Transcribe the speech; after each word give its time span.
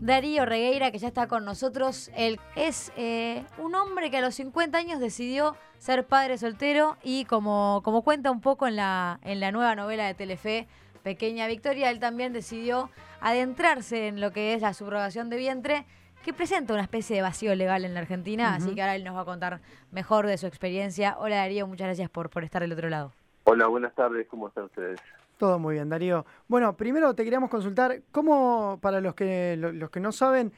Darío 0.00 0.46
Regueira, 0.46 0.90
que 0.90 0.98
ya 0.98 1.08
está 1.08 1.28
con 1.28 1.44
nosotros. 1.44 2.10
Él 2.16 2.40
es 2.56 2.90
eh, 2.96 3.44
un 3.58 3.74
hombre 3.74 4.10
que 4.10 4.16
a 4.16 4.20
los 4.22 4.34
50 4.34 4.78
años 4.78 4.98
decidió 4.98 5.56
ser 5.78 6.06
padre 6.06 6.38
soltero 6.38 6.96
y 7.02 7.26
como, 7.26 7.82
como 7.84 8.02
cuenta 8.02 8.30
un 8.30 8.40
poco 8.40 8.66
en 8.66 8.76
la, 8.76 9.20
en 9.22 9.40
la 9.40 9.52
nueva 9.52 9.74
novela 9.74 10.06
de 10.06 10.14
Telefe, 10.14 10.68
Pequeña 11.02 11.46
Victoria, 11.46 11.90
él 11.90 12.00
también 12.00 12.32
decidió 12.32 12.90
adentrarse 13.20 14.08
en 14.08 14.22
lo 14.22 14.32
que 14.32 14.54
es 14.54 14.62
la 14.62 14.72
subrogación 14.72 15.28
de 15.28 15.36
vientre, 15.36 15.86
que 16.24 16.32
presenta 16.32 16.72
una 16.72 16.82
especie 16.82 17.16
de 17.16 17.22
vacío 17.22 17.54
legal 17.54 17.84
en 17.84 17.94
la 17.94 18.00
Argentina, 18.00 18.54
así 18.54 18.74
que 18.74 18.82
ahora 18.82 18.96
él 18.96 19.04
nos 19.04 19.16
va 19.16 19.22
a 19.22 19.24
contar 19.24 19.60
mejor 19.90 20.26
de 20.26 20.36
su 20.36 20.46
experiencia. 20.46 21.16
Hola 21.18 21.36
Darío, 21.36 21.66
muchas 21.66 21.86
gracias 21.86 22.10
por, 22.10 22.28
por 22.28 22.44
estar 22.44 22.60
del 22.60 22.72
otro 22.72 22.90
lado. 22.90 23.12
Hola, 23.44 23.66
buenas 23.66 23.94
tardes, 23.94 24.26
¿cómo 24.28 24.48
están 24.48 24.64
ustedes? 24.64 25.00
Todo 25.40 25.58
muy 25.58 25.76
bien, 25.76 25.88
Darío. 25.88 26.26
Bueno, 26.48 26.76
primero 26.76 27.14
te 27.14 27.24
queríamos 27.24 27.48
consultar, 27.48 28.02
¿cómo, 28.12 28.78
para 28.82 29.00
los 29.00 29.14
que, 29.14 29.56
los 29.56 29.88
que 29.88 29.98
no 29.98 30.12
saben, 30.12 30.52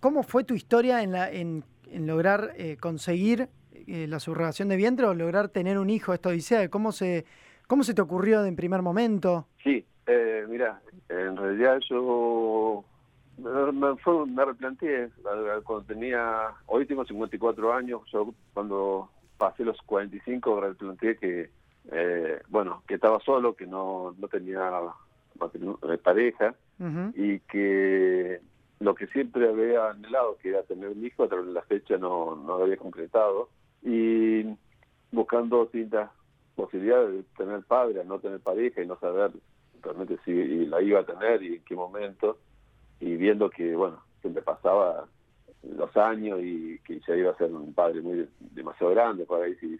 cómo 0.00 0.22
fue 0.22 0.42
tu 0.42 0.54
historia 0.54 1.02
en, 1.02 1.12
la, 1.12 1.30
en, 1.30 1.62
lograr 1.92 2.54
eh, 2.56 2.78
conseguir 2.80 3.50
eh, 3.86 4.06
la 4.08 4.18
subrogación 4.20 4.70
de 4.70 4.76
vientre 4.76 5.04
o 5.04 5.12
lograr 5.12 5.50
tener 5.50 5.76
un 5.76 5.90
hijo, 5.90 6.14
esta 6.14 6.30
odisea? 6.30 6.66
¿Cómo 6.70 6.92
se, 6.92 7.26
cómo 7.66 7.82
se 7.82 7.92
te 7.92 8.00
ocurrió 8.00 8.42
en 8.46 8.56
primer 8.56 8.80
momento? 8.80 9.48
Sí, 9.62 9.84
eh, 10.06 10.46
mira, 10.48 10.80
en 11.10 11.36
realidad 11.36 11.78
yo 11.90 12.86
me, 13.36 13.96
fue, 13.98 14.26
me 14.28 14.46
replanteé 14.46 15.10
cuando 15.62 15.84
tenía, 15.84 16.54
hoy 16.68 16.86
tengo 16.86 17.04
54 17.04 17.70
años, 17.74 18.00
yo 18.10 18.32
cuando 18.54 19.10
pasé 19.36 19.62
los 19.62 19.76
45 19.82 20.58
replanteé 20.62 21.18
que 21.18 21.50
eh, 21.90 22.40
bueno, 22.48 22.82
que 22.86 22.94
estaba 22.94 23.18
solo, 23.20 23.54
que 23.54 23.66
no, 23.66 24.14
no 24.18 24.28
tenía 24.28 24.70
eh, 25.40 25.98
pareja 25.98 26.54
y 27.14 27.38
que 27.40 28.40
lo 28.80 28.94
que 28.94 29.06
siempre 29.08 29.48
había 29.48 29.90
anhelado, 29.90 30.36
que 30.38 30.50
era 30.50 30.62
tener 30.64 30.88
un 30.88 31.04
hijo, 31.04 31.24
a 31.24 31.28
través 31.28 31.46
de 31.46 31.52
la 31.52 31.62
fecha 31.62 31.96
no, 31.96 32.34
no 32.34 32.58
lo 32.58 32.64
había 32.64 32.76
concretado. 32.76 33.48
Y 33.84 34.46
buscando 35.12 35.62
distintas 35.64 36.10
posibilidades 36.56 37.12
de 37.14 37.22
tener 37.36 37.62
padre, 37.62 38.04
no 38.04 38.18
tener 38.18 38.40
pareja 38.40 38.82
y 38.82 38.86
no 38.86 38.98
saber 38.98 39.30
realmente 39.82 40.18
si 40.24 40.66
la 40.66 40.80
iba 40.80 41.00
a 41.00 41.06
tener 41.06 41.42
y 41.42 41.56
en 41.56 41.64
qué 41.64 41.74
momento, 41.74 42.38
y 43.00 43.16
viendo 43.16 43.50
que, 43.50 43.74
bueno, 43.74 44.02
siempre 44.20 44.42
pasaba 44.42 45.06
los 45.62 45.96
años 45.96 46.40
y 46.42 46.78
que 46.80 47.00
ya 47.06 47.16
iba 47.16 47.32
a 47.32 47.36
ser 47.36 47.52
un 47.52 47.72
padre 47.72 48.00
muy 48.00 48.28
demasiado 48.40 48.92
grande 48.92 49.24
para 49.24 49.44
ahí 49.44 49.54
si 49.56 49.78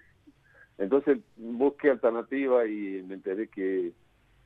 entonces 0.83 1.19
busqué 1.37 1.91
alternativa 1.91 2.67
y 2.67 3.03
me 3.07 3.15
enteré 3.15 3.49
que, 3.49 3.93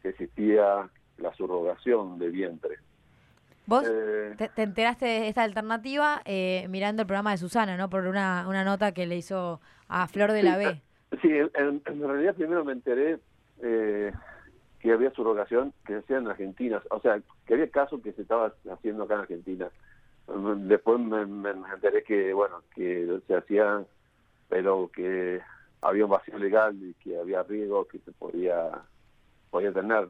existía 0.05 0.89
la 1.19 1.34
subrogación 1.34 2.17
de 2.20 2.31
vientre. 2.31 2.77
¿Vos 3.67 3.84
eh, 3.91 4.37
te, 4.55 4.62
enteraste 4.62 5.05
de 5.05 5.27
esta 5.27 5.43
alternativa 5.43 6.23
eh, 6.25 6.69
mirando 6.70 7.03
el 7.03 7.09
programa 7.09 7.33
de 7.33 7.39
Susana, 7.39 7.77
¿no? 7.77 7.91
Por 7.91 8.06
una, 8.06 8.47
una 8.47 8.62
nota 8.62 8.93
que 8.93 9.05
le 9.06 9.17
hizo 9.17 9.61
a 9.89 10.06
Flor 10.06 10.31
de 10.31 10.45
la 10.45 10.56
B. 10.59 10.67
Eh, 10.67 11.19
sí, 11.20 11.31
en, 11.33 11.83
realidad 12.01 12.37
primero 12.37 12.65
me 12.65 12.75
enteré 12.75 13.19
que 13.61 14.93
había 14.93 15.11
subrogación 15.11 15.73
que 15.84 15.95
se 15.95 15.98
hacía 15.98 16.19
en 16.19 16.28
Argentina, 16.28 16.81
o 16.91 17.00
sea, 17.00 17.21
que 17.45 17.55
había 17.55 17.69
casos 17.69 18.00
que 18.00 18.12
se 18.12 18.23
estaba 18.23 18.55
haciendo 18.71 19.03
acá 19.03 19.15
en 19.15 19.21
Argentina. 19.23 19.69
Después 20.69 21.00
me, 21.00 21.27
me 21.27 21.50
enteré 21.50 22.05
que, 22.05 22.33
bueno, 22.33 22.62
que 22.77 23.19
se 23.27 23.34
hacía, 23.34 23.83
pero 24.48 24.89
que 24.95 25.41
había 25.83 26.05
un 26.05 26.11
vacío 26.11 26.39
legal 26.39 26.77
y 26.83 26.95
que 26.95 27.19
había 27.19 27.43
riesgo 27.43 27.87
que 27.87 27.99
se 28.01 28.13
podía 28.13 28.83
podía 29.51 29.73
tener 29.73 30.09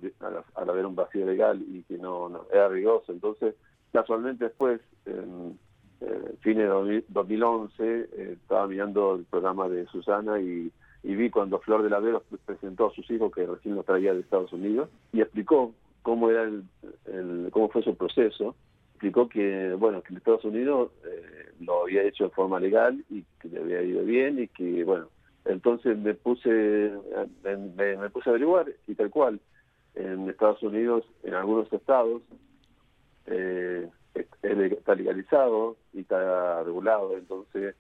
al, 0.56 0.70
haber 0.70 0.86
un 0.86 0.96
vacío 0.96 1.24
legal 1.26 1.62
y 1.68 1.82
que 1.84 1.98
no, 1.98 2.46
era 2.52 2.68
riesgoso. 2.68 3.12
Entonces, 3.12 3.54
casualmente 3.92 4.46
después, 4.46 4.80
en 5.04 5.58
eh, 6.00 6.34
fines 6.40 6.68
de 6.68 7.04
2011, 7.08 7.74
eh, 7.80 8.08
estaba 8.42 8.66
mirando 8.66 9.14
el 9.14 9.24
programa 9.24 9.68
de 9.68 9.86
Susana 9.86 10.40
y, 10.40 10.72
vi 11.02 11.30
cuando 11.30 11.60
Flor 11.60 11.84
de 11.84 11.90
la 11.90 12.00
Vero 12.00 12.24
presentó 12.44 12.88
a 12.88 12.92
sus 12.92 13.08
hijos 13.12 13.30
que 13.32 13.46
recién 13.46 13.76
los 13.76 13.86
traía 13.86 14.12
de 14.12 14.20
Estados 14.20 14.52
Unidos 14.52 14.88
y 15.12 15.20
explicó 15.20 15.72
cómo 16.02 16.28
era 16.30 16.42
el, 16.42 16.64
cómo 17.52 17.68
fue 17.68 17.84
su 17.84 17.96
proceso 17.96 18.56
explicó 18.90 19.28
que 19.28 19.72
bueno 19.74 20.02
que 20.02 20.12
en 20.12 20.16
Estados 20.16 20.44
Unidos 20.44 20.90
eh, 21.04 21.52
lo 21.60 21.82
había 21.84 22.02
hecho 22.02 22.24
de 22.24 22.30
forma 22.30 22.58
legal 22.58 23.04
y 23.08 23.22
que 23.40 23.48
le 23.48 23.60
había 23.60 23.82
ido 23.82 24.02
bien 24.02 24.40
y 24.40 24.48
que 24.48 24.82
bueno 24.82 25.06
entonces 25.48 25.96
me 25.98 26.14
puse, 26.14 26.92
me, 27.42 28.10
puse 28.10 28.28
a 28.28 28.32
averiguar 28.32 28.66
y 28.86 28.94
tal 28.94 29.10
cual, 29.10 29.40
en 29.94 30.28
Estados 30.28 30.62
Unidos, 30.62 31.04
en 31.22 31.34
algunos 31.34 31.72
estados, 31.72 32.22
eh, 33.26 33.88
está 34.14 34.94
legalizado 34.94 35.76
y 35.92 36.00
está 36.00 36.62
regulado. 36.62 37.16
Entonces 37.16 37.74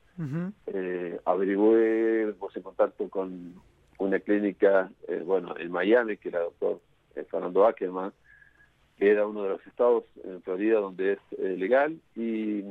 eh, 0.66 1.20
averigué, 1.24 2.32
puse 2.38 2.58
en 2.58 2.62
contacto 2.62 3.08
con 3.08 3.54
una 3.98 4.18
clínica, 4.20 4.90
eh, 5.08 5.22
bueno, 5.24 5.54
en 5.58 5.70
Miami, 5.70 6.16
que 6.16 6.28
era 6.28 6.40
el 6.40 6.46
doctor 6.46 6.80
eh, 7.14 7.24
Fernando 7.30 7.66
Ackerman, 7.66 8.12
que 8.98 9.10
era 9.10 9.26
uno 9.26 9.42
de 9.42 9.48
los 9.50 9.66
estados 9.66 10.04
en 10.24 10.42
Florida 10.42 10.80
donde 10.80 11.14
es 11.14 11.18
eh, 11.38 11.56
legal. 11.56 11.98
Y 12.14 12.64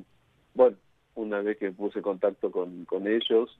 bueno, 0.53 0.77
una 1.15 1.41
vez 1.41 1.57
que 1.57 1.71
puse 1.71 2.01
contacto 2.01 2.51
con, 2.51 2.85
con 2.85 3.07
ellos, 3.07 3.59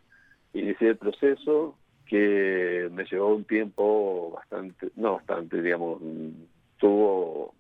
inicié 0.56 0.90
el 0.90 0.98
proceso 0.98 1.76
que 2.06 2.90
me 2.92 3.06
llevó 3.06 3.36
un 3.36 3.46
tiempo 3.46 4.32
bastante, 4.32 4.90
no 4.96 5.14
bastante, 5.16 5.62
digamos, 5.62 6.00
tuvo 6.78 7.54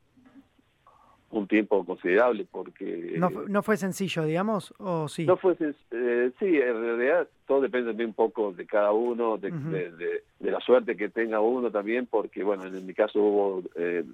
un 1.31 1.47
tiempo 1.47 1.83
considerable 1.83 2.45
porque... 2.49 3.15
¿No, 3.17 3.29
no 3.29 3.63
fue 3.63 3.75
sencillo, 3.77 4.23
digamos, 4.23 4.73
o 4.77 5.07
sí? 5.07 5.25
No 5.25 5.35
fue 5.35 5.55
eh, 5.59 6.31
sí, 6.39 6.45
en 6.45 6.81
realidad 6.81 7.27
todo 7.45 7.61
depende 7.61 8.05
un 8.05 8.13
poco 8.13 8.53
de 8.53 8.65
cada 8.65 8.91
uno, 8.91 9.37
de, 9.37 9.51
de, 9.51 10.51
la 10.51 10.59
suerte 10.61 10.95
que 10.95 11.09
tenga 11.09 11.41
uno 11.41 11.71
también, 11.71 12.05
porque 12.05 12.43
bueno, 12.43 12.65
en 12.65 12.85
mi 12.85 12.93
caso 12.93 13.19
hubo 13.19 13.63
eh, 13.75 14.05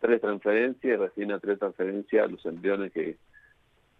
tres 0.00 0.20
transferencias, 0.20 1.00
recién 1.00 1.32
a 1.32 1.40
tres 1.40 1.58
transferencias 1.58 2.30
los 2.30 2.44
embriones 2.46 2.92
que, 2.92 3.16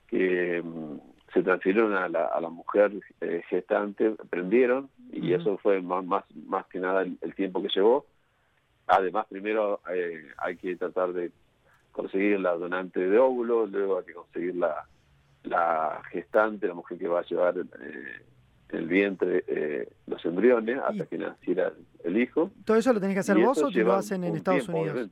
que 0.07 0.63
mm, 0.63 0.99
se 1.33 1.43
transfirieron 1.43 1.95
a 1.95 2.09
la, 2.09 2.27
a 2.27 2.41
la 2.41 2.49
mujer 2.49 2.93
eh, 3.21 3.43
gestante, 3.49 4.13
prendieron 4.31 4.89
y 5.13 5.33
eso 5.33 5.59
fue 5.59 5.81
más, 5.81 6.05
más, 6.05 6.25
más 6.47 6.67
que 6.67 6.81
nada 6.81 7.03
el, 7.03 7.35
tiempo 7.35 7.63
que 7.63 7.69
llevó. 7.69 8.07
Además, 8.87 9.27
primero 9.29 9.81
eh, 9.93 10.27
hay 10.39 10.57
que 10.57 10.77
tratar 10.77 11.13
de 11.13 11.31
conseguir 11.93 12.41
la 12.41 12.53
donante 12.53 13.01
de 13.01 13.19
óvulo, 13.19 13.67
luego 13.67 13.99
hay 13.99 14.05
que 14.05 14.15
conseguir 14.15 14.57
la, 14.57 14.87
la 15.45 16.03
gestante, 16.11 16.69
la 16.69 16.75
mujer 16.75 16.99
que 16.99 17.09
va 17.09 17.21
a 17.21 17.25
llevar 17.25 17.57
eh, 17.59 18.23
el 18.71 18.87
vientre, 18.87 19.89
los 20.07 20.25
embriones, 20.25 20.79
hasta 20.79 21.07
que 21.07 21.19
naciera 21.19 21.73
el 22.05 22.19
hijo. 22.19 22.51
¿Todo 22.65 22.77
eso 22.77 22.93
lo 22.93 23.01
tenés 23.01 23.17
que 23.17 23.21
hacer 23.21 23.39
vos 23.39 23.63
o 23.63 23.71
te 23.71 23.83
lo 23.83 23.95
hacen 23.95 24.25
en 24.25 24.37
Estados 24.37 24.69
Unidos? 24.69 25.11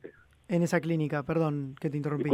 En 0.49 0.63
esa 0.63 0.79
clínica, 0.79 1.23
perdón 1.23 1.75
que 1.79 1.89
te 1.89 1.97
interrumpí. 1.97 2.29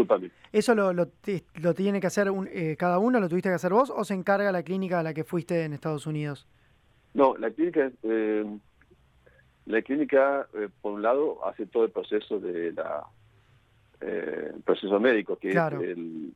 ¿Eso 0.52 0.76
lo, 0.76 0.94
lo, 0.94 1.08
lo 1.56 1.74
tiene 1.74 2.00
que 2.00 2.08
hacer 2.08 2.32
eh, 2.52 2.76
cada 2.78 3.00
uno, 3.00 3.20
lo 3.20 3.28
tuviste 3.28 3.50
que 3.50 3.56
hacer 3.56 3.74
vos 3.74 3.90
o 3.90 4.04
se 4.04 4.14
encarga 4.14 4.52
la 4.52 4.62
clínica 4.62 5.00
a 5.00 5.04
la 5.04 5.16
que 5.16 5.24
fuiste 5.24 5.64
en 5.64 5.74
Estados 5.74 6.06
Unidos? 6.06 6.48
No, 7.16 7.36
la 7.38 7.50
clínica, 7.50 7.92
eh, 8.04 8.46
la 9.66 9.82
clínica 9.82 10.48
eh, 10.54 10.70
por 10.82 10.94
un 10.94 11.02
lado 11.02 11.44
hace 11.48 11.66
todo 11.66 11.86
el 11.86 11.92
proceso 11.92 12.40
de 12.40 12.74
la 12.74 13.04
proceso 14.66 15.00
médico, 15.00 15.38
que 15.38 15.52
es 15.52 15.56
el 15.56 16.34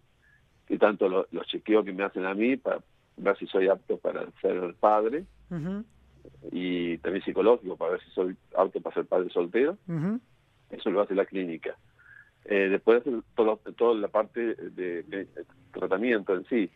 que 0.68 0.78
tanto 0.78 1.09
los 1.09 1.48
chequeos 1.48 1.84
que 1.84 1.92
me 1.92 2.04
hacen 2.04 2.26
a 2.26 2.34
mí 2.34 2.56
para 2.56 2.80
ver 3.18 3.38
si 3.38 3.46
soy 3.48 3.68
apto 3.68 3.98
para 3.98 4.26
ser 4.42 4.74
padre 4.80 5.26
y 6.52 6.98
también 7.00 7.24
psicológico 7.24 7.76
para 7.76 7.92
ver 7.92 8.02
si 8.04 8.09
soy 8.12 8.36
apto 8.56 8.82
para 8.82 8.96
ser 8.96 9.06
padre 9.06 9.30
soltero. 9.30 9.78
Eso 10.72 10.89
lo 10.89 11.01
hace 11.01 11.16
la 11.16 11.25
clínica. 11.25 11.78
Eh, 12.50 12.69
después 12.69 13.03
todo, 13.35 13.57
toda 13.75 13.95
la 13.95 14.07
parte 14.07 14.55
de, 14.55 15.28
tratamiento 15.72 16.34
en 16.34 16.46
sí. 16.46 16.72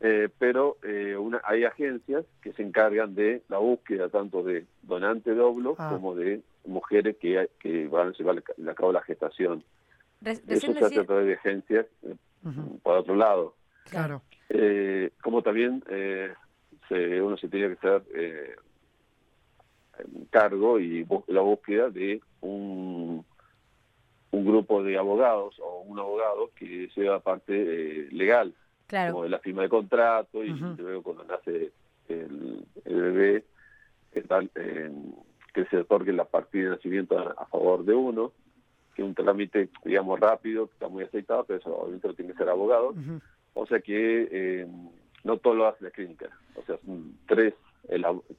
Eh, 0.00 0.28
pero 0.38 0.78
eh, 0.82 1.16
una, 1.16 1.40
hay 1.44 1.64
agencias 1.64 2.24
que 2.40 2.52
se 2.52 2.62
encargan 2.62 3.14
de 3.14 3.42
la 3.48 3.58
búsqueda 3.58 4.08
tanto 4.08 4.42
de 4.42 4.66
donante 4.82 5.34
de 5.34 5.40
óvulos 5.40 5.76
ah. 5.78 5.90
como 5.92 6.14
de 6.14 6.40
mujeres 6.66 7.16
que, 7.16 7.48
que 7.58 7.86
van 7.88 8.08
a 8.08 8.12
llevar 8.12 8.42
a 8.68 8.74
cabo 8.74 8.92
la 8.92 9.02
gestación. 9.02 9.64
Eso 10.24 10.72
se 10.72 10.84
hace 10.84 11.00
a 11.00 11.04
través 11.04 11.26
de 11.26 11.34
agencias, 11.34 11.86
por 12.82 12.98
otro 12.98 13.14
lado. 13.14 13.54
Claro. 13.88 14.22
como 15.22 15.42
también 15.42 15.82
se, 16.88 17.22
uno 17.22 17.36
se 17.36 17.48
tiene 17.48 17.68
que 17.68 17.86
hacer 17.86 18.58
cargo 20.30 20.78
y 20.78 21.06
la 21.28 21.40
búsqueda 21.40 21.88
de 21.88 22.20
un, 22.40 23.24
un 24.30 24.44
grupo 24.44 24.82
de 24.82 24.98
abogados 24.98 25.58
o 25.60 25.80
un 25.80 25.98
abogado 25.98 26.50
que 26.54 26.88
sea 26.94 27.18
parte 27.20 27.52
eh, 27.54 28.08
legal, 28.12 28.54
como 28.88 29.24
de 29.24 29.28
la 29.28 29.38
firma 29.38 29.62
de 29.62 29.68
contrato 29.68 30.44
y 30.44 30.50
luego 30.50 31.02
cuando 31.02 31.24
nace 31.24 31.72
el, 32.08 32.64
bebé, 32.84 33.44
que, 34.12 34.22
tal, 34.22 34.50
que 34.50 35.64
se 35.66 35.78
otorgue 35.78 36.12
la 36.12 36.24
partida 36.24 36.64
de 36.64 36.76
nacimiento 36.76 37.18
a, 37.18 37.46
favor 37.46 37.84
de 37.84 37.94
uno, 37.94 38.32
que 38.94 39.02
un 39.02 39.14
trámite, 39.14 39.68
digamos, 39.84 40.18
rápido, 40.18 40.66
que 40.66 40.72
está 40.72 40.88
muy 40.88 41.04
aceitado, 41.04 41.44
pero 41.44 41.58
eso 41.58 41.76
obviamente 41.76 42.08
lo 42.08 42.14
tiene 42.14 42.32
que 42.32 42.38
ser 42.38 42.48
abogado. 42.48 42.94
O 43.54 43.66
sea 43.66 43.80
que 43.80 44.28
eh, 44.30 44.66
no 45.24 45.36
todo 45.38 45.54
lo 45.54 45.66
hace 45.66 45.84
la 45.84 45.90
clínica. 45.90 46.28
O 46.54 46.62
sea, 46.64 46.78
son 46.84 47.16
tres, 47.26 47.54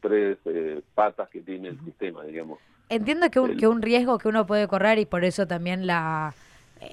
tres 0.01 0.37
eh, 0.45 0.81
patas 0.95 1.29
que 1.29 1.41
tiene 1.41 1.69
el 1.69 1.79
sistema, 1.83 2.23
digamos. 2.23 2.59
Entiendo 2.89 3.29
que 3.29 3.39
un, 3.39 3.57
que 3.57 3.67
un 3.67 3.81
riesgo 3.81 4.17
que 4.17 4.27
uno 4.27 4.45
puede 4.45 4.67
correr 4.67 4.99
y 4.99 5.05
por 5.05 5.23
eso 5.23 5.47
también 5.47 5.87
la 5.87 6.33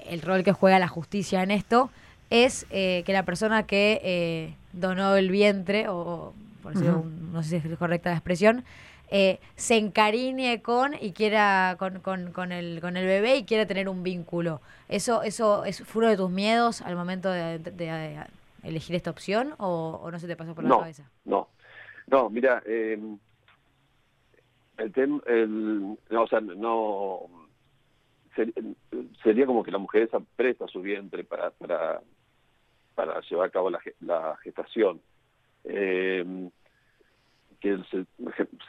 el 0.09 0.21
rol 0.21 0.43
que 0.43 0.51
juega 0.51 0.79
la 0.79 0.87
justicia 0.87 1.43
en 1.43 1.49
esto 1.49 1.89
es 2.29 2.65
que 2.69 3.05
la 3.07 3.23
persona 3.23 3.63
que 3.63 4.53
donó 4.73 5.15
el 5.15 5.31
vientre, 5.31 5.87
o 5.87 6.33
por 6.61 6.73
decirlo, 6.73 7.05
no 7.31 7.41
sé 7.41 7.61
si 7.61 7.67
es 7.69 7.77
correcta 7.77 8.09
la 8.09 8.17
expresión, 8.17 8.65
eh, 9.09 9.39
se 9.55 9.77
encariñe 9.77 10.61
con 10.61 10.93
y 10.99 11.13
quiera 11.13 11.77
con, 11.79 11.99
con, 12.01 12.33
con, 12.33 12.51
el, 12.51 12.81
con 12.81 12.97
el 12.97 13.05
bebé 13.05 13.37
y 13.37 13.45
quiera 13.45 13.65
tener 13.65 13.87
un 13.87 14.03
vínculo. 14.03 14.61
¿Eso, 14.89 15.23
eso 15.23 15.63
es 15.63 15.83
uno 15.95 16.07
de 16.07 16.17
tus 16.17 16.29
miedos 16.29 16.81
al 16.81 16.95
momento 16.95 17.29
de, 17.29 18.19
elegir 18.63 18.95
esta 18.95 19.09
opción 19.09 19.53
o, 19.59 20.09
no 20.11 20.19
se 20.19 20.27
te 20.27 20.35
pasó 20.35 20.53
por 20.53 20.65
la 20.65 20.77
cabeza? 20.77 21.09
No, 21.23 21.47
no, 22.07 22.29
mira, 22.29 22.61
eh, 22.65 22.99
el 24.77 24.91
tema, 24.91 25.21
el, 25.25 25.97
no, 26.09 26.23
o 26.23 26.27
sea, 26.27 26.39
no, 26.41 27.21
sería 29.23 29.45
como 29.45 29.63
que 29.63 29.71
la 29.71 29.77
mujer 29.77 30.09
presta 30.35 30.67
su 30.67 30.81
vientre 30.81 31.23
para, 31.23 31.51
para, 31.51 32.01
para 32.95 33.21
llevar 33.21 33.47
a 33.47 33.51
cabo 33.51 33.69
la, 33.69 34.37
gestación. 34.43 35.01
Eh, 35.63 36.49
que 37.59 37.77
se, 37.89 38.05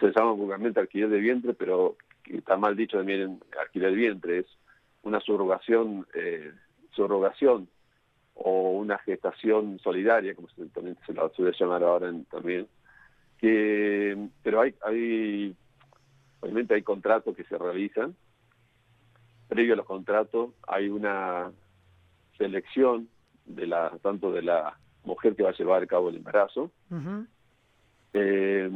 se 0.00 0.12
llama 0.16 0.32
vulgarmente 0.32 0.80
alquiler 0.80 1.10
de 1.10 1.18
vientre, 1.18 1.52
pero 1.54 1.96
está 2.24 2.56
mal 2.56 2.76
dicho 2.76 2.96
también 2.96 3.40
alquiler 3.60 3.90
de 3.90 3.96
vientre, 3.96 4.38
es 4.38 4.46
una 5.02 5.20
subrogación, 5.20 6.06
eh, 6.14 6.52
subrogación 6.90 7.68
o 8.34 8.70
una 8.72 8.98
gestación 8.98 9.78
solidaria, 9.80 10.34
como 10.34 10.48
se 10.48 11.12
la 11.12 11.28
suele 11.30 11.56
llamar 11.58 11.82
ahora 11.82 12.12
también, 12.30 12.66
que, 13.38 14.16
pero 14.42 14.60
hay, 14.60 14.74
hay, 14.82 15.54
obviamente 16.40 16.74
hay 16.74 16.82
contratos 16.82 17.36
que 17.36 17.44
se 17.44 17.58
realizan, 17.58 18.14
previo 19.48 19.74
a 19.74 19.76
los 19.76 19.86
contratos 19.86 20.50
hay 20.66 20.88
una 20.88 21.50
selección 22.36 23.08
de 23.46 23.66
la 23.66 23.90
tanto 24.02 24.30
de 24.30 24.42
la 24.42 24.78
mujer 25.04 25.34
que 25.34 25.42
va 25.42 25.50
a 25.50 25.54
llevar 25.54 25.82
a 25.82 25.86
cabo 25.86 26.10
el 26.10 26.16
embarazo, 26.16 26.70
eh, 28.12 28.70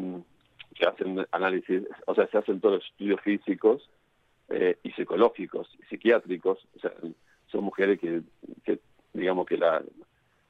que 0.75 0.87
hacen 0.87 1.27
análisis, 1.31 1.83
o 2.07 2.15
sea, 2.15 2.27
se 2.29 2.39
hacen 2.39 2.61
todos 2.61 2.77
los 2.77 2.87
estudios 2.87 3.21
físicos 3.21 3.89
eh, 4.49 4.79
y 4.83 4.91
psicológicos 4.93 5.69
y 5.79 5.85
psiquiátricos, 5.87 6.59
o 6.77 6.81
sea, 6.81 6.93
son 7.49 7.65
mujeres 7.65 8.01
que, 8.01 8.23
digamos 9.13 9.47
que 9.47 9.59
la 9.59 9.83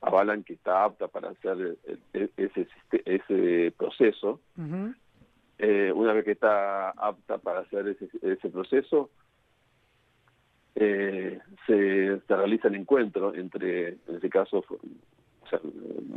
avalan 0.01 0.45
que 0.45 0.55
está 0.55 0.85
apta 0.85 1.09
para 1.09 1.31
hacer 1.31 1.77
ese, 2.13 2.69
ese 3.05 3.73
proceso. 3.77 4.41
Eh, 5.63 5.93
una 5.93 6.13
vez 6.13 6.25
que 6.25 6.33
está 6.33 6.91
apta 6.91 7.39
para 7.39 7.61
hacer 7.61 7.87
ese, 7.87 8.09
ese 8.21 8.49
proceso, 8.49 9.11
eh, 10.75 11.39
se, 11.69 12.21
se 12.21 12.37
realizan 12.37 12.75
encuentros 12.75 13.37
entre, 13.37 13.91
en 13.91 14.15
este 14.17 14.29
caso, 14.29 14.65
o 14.69 15.49
sea, 15.49 15.61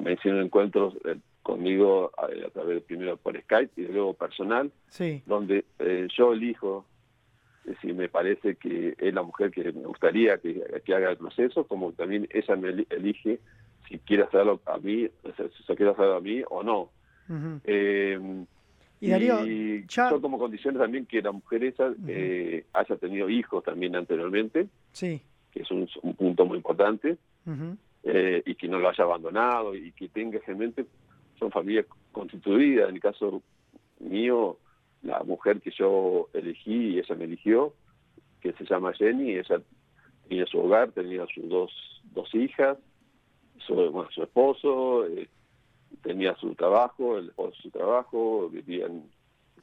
menciono 0.04 0.42
encuentros 0.42 0.96
eh, 1.06 1.18
conmigo 1.44 2.12
a, 2.18 2.50
través 2.50 2.82
primero 2.84 3.18
por 3.18 3.40
Skype 3.40 3.80
y 3.80 3.86
luego 3.86 4.16
personal, 4.16 4.72
donde 5.28 5.66
eh, 5.78 6.08
yo 6.18 6.34
elijo 6.34 6.88
si 7.82 7.94
me 7.94 8.10
parece 8.10 8.56
que 8.56 8.96
es 8.98 9.14
la 9.14 9.22
mujer 9.22 9.52
que 9.52 9.72
me 9.72 9.86
gustaría 9.86 10.40
que, 10.40 10.64
haga 10.96 11.12
el 11.12 11.18
proceso, 11.18 11.68
como 11.68 11.92
también 11.94 12.28
ella 12.32 12.56
me 12.56 12.70
elige 12.90 13.40
si 13.88 14.00
quiere 14.00 14.24
hacerlo 14.24 14.60
a 14.66 14.80
mí, 14.80 15.08
si 15.58 15.64
se 15.64 15.76
quiere 15.76 15.92
hacerlo 15.92 16.16
a 16.16 16.22
mí 16.22 16.42
o 16.50 16.64
no. 16.64 16.90
Eh, 17.64 18.46
y 19.06 19.10
Darío, 19.10 19.46
yo 19.88 20.22
como 20.22 20.38
condiciones 20.40 20.82
también 20.82 21.06
que 21.06 21.22
la 21.22 21.32
mujer 21.32 21.64
esa 21.64 21.94
eh, 22.08 22.66
haya 22.74 22.96
tenido 22.98 23.30
hijos 23.30 23.64
también 23.64 23.96
anteriormente, 23.96 24.68
sí. 24.92 25.22
que 25.52 25.62
es 25.62 25.72
un, 25.72 25.88
punto 26.18 26.46
muy 26.46 26.58
importante, 26.58 27.18
y 28.46 28.56
que 28.56 28.68
no 28.68 28.80
lo 28.80 28.90
haya 28.90 29.04
abandonado 29.04 29.76
y 29.76 29.92
que 29.92 30.10
tenga 30.10 30.40
realmente 30.46 30.86
son 31.38 31.52
familias 31.52 31.86
constituidas. 32.12 32.90
En 32.90 32.96
el 32.96 33.02
caso 33.02 33.42
mío, 34.00 34.58
la 35.04 35.24
mujer 35.24 35.62
que 35.62 35.72
yo 35.72 36.30
elegí 36.34 36.96
y 36.96 37.00
ella 37.00 37.16
me 37.16 37.26
eligió, 37.26 37.74
que 38.42 38.54
se 38.54 38.66
llama 38.66 38.94
Jenny, 38.94 39.36
ella 39.36 39.62
tenía 40.28 40.46
su 40.46 40.60
hogar, 40.60 40.92
tenía 40.92 41.26
sus 41.34 41.48
dos, 41.50 41.72
dos 42.14 42.34
hijas, 42.34 42.78
su, 43.66 43.74
bueno, 43.92 44.10
su 44.12 44.24
esposo, 44.24 45.06
eh, 45.08 45.28
tenía 46.02 46.36
su 46.36 46.56
trabajo, 46.56 47.18
el 47.18 47.30
esposo 47.30 47.56
su 47.62 47.72
trabajo, 47.72 48.50
vivían 48.50 49.04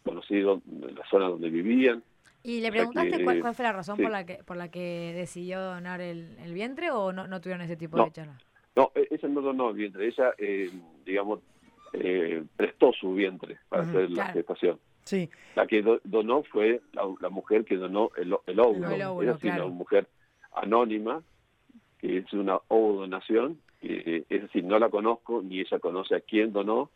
conocidos 0.04 0.60
en 0.66 0.94
la 0.94 1.06
zona 1.08 1.28
donde 1.28 1.50
vivían. 1.50 2.02
¿Y 2.42 2.60
le 2.60 2.70
preguntaste 2.72 3.22
cuál, 3.22 3.54
fue 3.54 3.64
la 3.64 3.72
razón 3.72 3.98
por 3.98 4.10
la 4.10 4.26
que 4.26 4.42
por 4.44 4.56
la 4.56 4.68
que 4.68 5.12
decidió 5.14 5.60
donar 5.60 6.00
el, 6.00 6.36
vientre 6.52 6.90
o 6.90 7.12
no, 7.12 7.28
no 7.28 7.40
tuvieron 7.40 7.62
ese 7.62 7.76
tipo 7.76 8.02
de 8.02 8.10
charla? 8.10 8.36
No, 8.74 8.90
e, 8.94 9.06
ella 9.10 9.28
no 9.28 9.40
donó 9.42 9.70
el 9.70 9.76
vientre, 9.76 10.08
ella, 10.08 10.32
eh, 10.38 10.70
digamos, 11.04 11.40
eh, 11.92 12.42
prestó 12.56 12.92
su 12.92 13.14
vientre 13.14 13.58
para 13.68 13.82
hacer 13.82 14.10
la 14.10 14.26
gestación. 14.28 14.80
Sí. 15.04 15.28
La 15.54 15.66
que 15.66 15.84
donó 16.04 16.42
fue 16.44 16.80
la, 16.92 17.28
mujer 17.28 17.64
que 17.64 17.76
donó 17.76 18.10
el, 18.16 18.34
el 18.46 18.60
óvulo, 18.60 19.22
es 19.22 19.28
decir, 19.28 19.52
una 19.52 19.66
mujer 19.66 20.08
anónima, 20.54 21.22
que 21.98 22.18
es 22.18 22.32
una 22.32 22.60
donación 22.68 23.60
que, 23.82 24.24
es 24.28 24.42
decir, 24.42 24.64
no 24.64 24.78
la 24.78 24.88
conozco 24.88 25.42
ni 25.42 25.60
ella 25.60 25.78
conoce 25.78 26.14
a 26.14 26.20
quién 26.20 26.52
donó, 26.52 26.90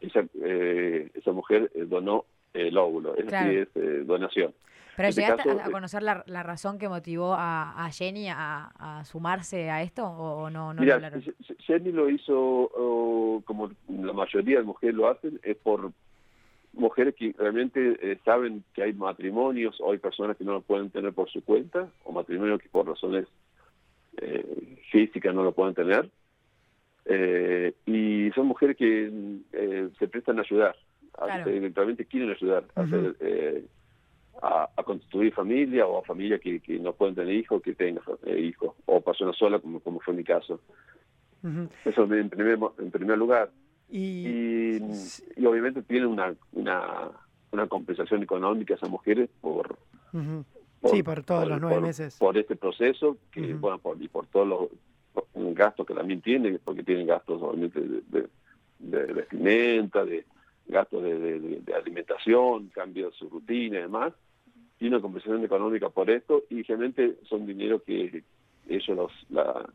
esa, 0.00 0.24
eh, 0.42 1.10
esa 1.14 1.32
mujer 1.32 1.70
eh, 1.74 1.84
donó 1.86 2.24
el 2.52 2.76
óvulo, 2.78 3.16
es 3.16 3.26
decir, 3.26 3.68
es 3.74 4.06
donación. 4.06 4.54
¿Pero 4.96 5.10
llegaste 5.10 5.50
a, 5.50 5.70
conocer 5.72 6.04
la, 6.04 6.42
razón 6.44 6.78
que 6.78 6.88
motivó 6.88 7.34
a, 7.36 7.90
Jenny 7.92 8.28
a, 8.30 9.02
sumarse 9.04 9.68
a 9.68 9.82
esto 9.82 10.06
o, 10.06 10.48
no? 10.50 10.72
no 10.72 10.80
Mira, 10.80 11.00
Jenny 11.58 11.90
lo 11.90 12.08
hizo 12.08 13.42
como 13.44 13.70
la 13.88 14.12
mayoría 14.12 14.58
de 14.58 14.64
mujeres 14.64 14.94
lo 14.94 15.08
hacen, 15.08 15.40
es 15.42 15.56
por 15.56 15.90
mujeres 16.76 17.14
que 17.14 17.34
realmente 17.38 17.98
eh, 18.00 18.18
saben 18.24 18.64
que 18.74 18.82
hay 18.82 18.92
matrimonios 18.92 19.80
o 19.80 19.92
hay 19.92 19.98
personas 19.98 20.36
que 20.36 20.44
no 20.44 20.52
lo 20.52 20.60
pueden 20.60 20.90
tener 20.90 21.12
por 21.12 21.30
su 21.30 21.42
cuenta 21.44 21.88
o 22.04 22.12
matrimonios 22.12 22.60
que 22.60 22.68
por 22.68 22.86
razones 22.86 23.26
eh, 24.18 24.78
físicas 24.90 25.34
no 25.34 25.42
lo 25.42 25.52
pueden 25.52 25.74
tener. 25.74 26.10
Eh, 27.06 27.74
y 27.86 28.30
son 28.32 28.46
mujeres 28.46 28.76
que 28.76 29.10
se 29.98 30.08
prestan 30.08 30.38
a 30.38 30.42
ayudar, 30.42 30.74
realmente 31.74 32.06
quieren 32.06 32.30
ayudar 32.30 32.64
a 32.74 32.80
hacer 32.80 33.14
a, 34.42 34.82
constituir 34.84 35.32
familia 35.32 35.86
o 35.86 35.98
a 35.98 36.04
familias 36.04 36.40
que, 36.40 36.60
no 36.80 36.92
pueden 36.92 37.14
tener 37.14 37.34
hijos, 37.34 37.62
que 37.62 37.74
tengan 37.74 38.02
eh, 38.26 38.40
hijos, 38.40 38.74
o 38.86 39.00
personas 39.00 39.36
solas, 39.36 39.60
como, 39.60 39.80
como 39.80 40.00
fue 40.00 40.14
mi 40.14 40.24
caso. 40.24 40.60
Eso 41.84 42.04
en 42.04 42.30
primer, 42.30 42.58
en 42.78 42.90
primer 42.90 43.18
lugar. 43.18 43.50
Y, 43.90 44.78
y, 45.36 45.46
obviamente 45.46 45.82
tienen 45.82 46.08
una, 46.08 46.34
una, 46.52 47.10
una 47.52 47.66
compensación 47.66 48.22
económica 48.22 48.74
esas 48.74 48.88
mujeres 48.88 49.28
por, 49.42 49.78
sí, 50.90 51.02
por 51.02 51.22
todos 51.22 51.48
los 51.48 51.60
nueve 51.60 51.80
meses. 51.80 52.16
Por 52.18 52.36
este 52.36 52.56
proceso, 52.56 53.16
que 53.30 53.54
bueno, 53.54 53.78
por, 53.78 54.00
y 54.02 54.08
por 54.08 54.26
todos 54.26 54.46
los 54.46 55.54
gastos 55.54 55.86
que 55.86 55.94
también 55.94 56.20
tienen, 56.20 56.60
porque 56.64 56.82
tienen 56.82 57.06
gastos 57.06 57.40
obviamente 57.42 57.80
de, 57.80 58.28
de, 58.78 59.12
vestimenta, 59.12 60.04
de 60.04 60.24
gastos 60.66 61.02
de, 61.02 61.40
de, 61.40 61.74
alimentación, 61.74 62.68
cambio 62.68 63.10
de 63.10 63.16
su 63.16 63.28
rutina 63.28 63.78
y 63.78 63.82
demás 63.82 64.12
y 64.80 64.88
una 64.88 65.00
compensación 65.00 65.44
económica 65.44 65.88
por 65.88 66.10
esto 66.10 66.44
y 66.50 66.62
realmente 66.62 67.16
son 67.28 67.46
dinero 67.46 67.82
que 67.82 68.22
ellos 68.68 68.96
los, 68.96 69.12
la, 69.30 69.68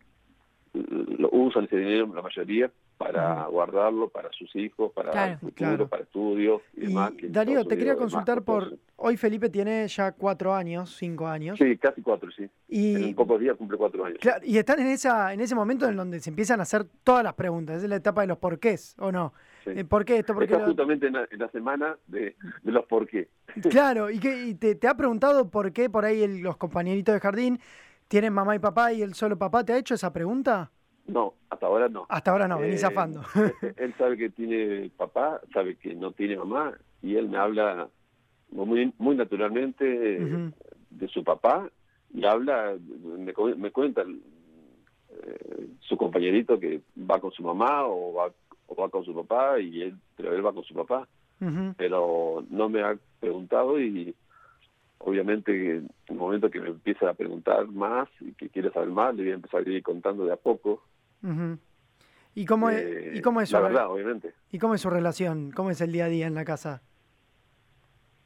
lo 0.74 1.30
usan 1.32 1.66
ese 1.66 1.78
dinero 1.78 2.12
la 2.13 2.22
mayoría 2.22 2.72
para 3.00 3.46
guardarlo 3.46 4.10
para 4.10 4.29
sus 4.34 4.53
hijos, 4.58 4.91
para 4.91 5.32
el 5.32 5.38
futuro, 5.38 5.88
para 5.88 6.03
estudios 6.03 6.62
y, 6.74 6.88
demás. 6.88 7.13
Darío, 7.29 7.63
te 7.63 7.77
quería 7.77 7.96
consultar 7.96 8.41
por... 8.41 8.77
Hoy 8.98 9.15
Felipe 9.15 9.48
tiene 9.48 9.88
ya 9.88 10.12
cuatro 10.12 10.53
años, 10.53 10.98
cinco 10.98 11.25
años. 11.25 11.58
Sí, 11.58 11.77
casi 11.77 12.01
cuatro, 12.01 12.29
sí. 12.29 12.50
Y, 12.68 12.96
en 13.01 13.15
pocos 13.15 13.39
días 13.39 13.56
cumple 13.56 13.77
cuatro 13.77 14.03
años. 14.03 14.20
y 14.44 14.58
están 14.58 14.82
en 14.82 14.88
esa 14.88 15.34
en 15.34 15.39
ese 15.39 15.56
momento 15.56 15.88
en 15.88 15.96
donde 15.96 16.20
se 16.20 16.29
empiezan 16.29 16.60
a 16.60 16.63
hacer 16.63 16.86
todas 17.06 17.24
las 17.24 17.36
preguntas. 17.36 17.82
Es 17.82 17.89
la 17.89 17.96
etapa 17.96 18.20
de 18.20 18.27
los 18.27 18.38
porqués, 18.38 18.98
¿o 19.00 19.13
no? 19.13 19.32
Eh, 19.65 19.86
¿Por 19.86 20.03
qué 20.03 20.18
esto? 20.18 20.34
¿Por 20.34 20.44
Está 20.44 20.65
justamente 20.65 21.08
en 21.08 21.13
la, 21.13 21.50
semana 21.53 21.96
de, 22.08 22.36
los 22.63 22.86
por 22.86 23.08
qué. 23.08 23.29
Claro, 23.70 24.10
y, 24.10 24.20
que, 24.20 24.56
te, 24.56 24.88
ha 24.89 24.96
preguntado 24.96 25.50
por 25.50 25.72
qué 25.72 25.89
por 25.89 26.03
ahí 26.03 26.41
los 26.41 26.58
compañeritos 26.58 27.13
de 27.15 27.22
jardín 27.22 27.60
tienen 28.10 28.34
mamá 28.34 28.58
y 28.58 28.60
papá 28.60 28.91
y 28.91 29.01
el 29.01 29.13
solo 29.13 29.38
papá. 29.38 29.63
¿Te 29.63 29.72
ha 29.72 29.77
hecho 29.77 29.94
esa 29.94 30.12
pregunta? 30.12 30.70
No, 31.10 31.34
hasta 31.50 31.66
ahora 31.66 31.89
no. 31.89 32.06
Hasta 32.10 32.32
ahora 32.32 32.48
no, 32.48 32.60
venís 32.60 32.75
eh, 32.75 32.86
zafando. 32.88 33.22
él 33.78 33.94
sabe 33.98 34.18
que 34.18 34.30
tiene 34.30 34.89
papá, 34.96 35.42
sabe 35.54 35.75
que 35.75 35.96
no 35.96 36.12
tiene 36.12 36.38
mamá 36.38 36.74
y 37.01 37.16
él 37.16 37.30
me 37.30 37.38
habla 37.38 37.89
muy, 38.51 38.94
muy 38.98 39.16
naturalmente 39.16 39.86
de 39.86 41.08
su 41.08 41.24
papá 41.24 41.70
y 42.13 42.25
habla, 42.25 42.75
me, 43.18 43.34
me 43.56 43.72
cuenta 43.72 44.04
eh, 45.12 45.68
su 45.82 45.98
compañerito 45.98 46.60
que 46.60 46.82
va 47.10 47.20
con 47.20 47.32
su 47.32 47.44
mamá 47.44 47.86
o 47.86 48.13
va, 48.13 48.32
o 48.68 48.75
va 48.75 48.89
con 48.89 49.04
su 49.04 49.13
papá 49.16 49.60
y 49.60 49.82
él, 49.82 49.96
pero 50.16 50.34
él 50.34 50.46
va 50.46 50.54
con 50.54 50.63
su 50.63 50.74
papá. 50.74 51.08
Pero 51.78 52.44
no 52.50 52.68
me 52.68 52.82
ha 52.84 52.98
preguntado 53.22 53.80
y 53.80 54.13
obviamente 54.98 55.78
en 55.78 55.89
el 56.08 56.16
momento 56.16 56.50
que 56.50 56.60
me 56.60 56.68
empieza 56.68 57.10
a 57.10 57.13
preguntar 57.13 57.66
más 57.68 58.10
y 58.20 58.34
que 58.34 58.50
quiere 58.50 58.72
saber 58.72 58.89
más, 58.89 59.16
le 59.16 59.24
voy 59.24 59.32
a 59.32 59.36
empezar 59.36 59.66
a 59.66 59.70
ir 59.70 59.82
contando 59.82 60.25
de 60.25 60.34
a 60.34 60.36
poco. 60.36 60.84
¿Y 62.36 62.46
cómo, 62.46 62.70
es, 62.70 62.78
Eh, 62.82 63.12
¿Y 63.16 63.22
cómo 63.22 63.42
es 63.42 63.50
su 63.50 63.56
la 63.56 63.62
verdad, 63.62 63.88
obviamente. 63.92 64.34
¿Y 64.52 64.60
cómo 64.60 64.76
es 64.76 64.82
su 64.82 64.90
relación? 64.90 65.52
¿Cómo 65.52 65.72
es 65.72 65.82
el 65.82 65.92
día 65.92 66.06
a 66.06 66.10
día 66.10 66.28
en 66.28 66.36
la 66.36 66.46
casa? 66.46 66.82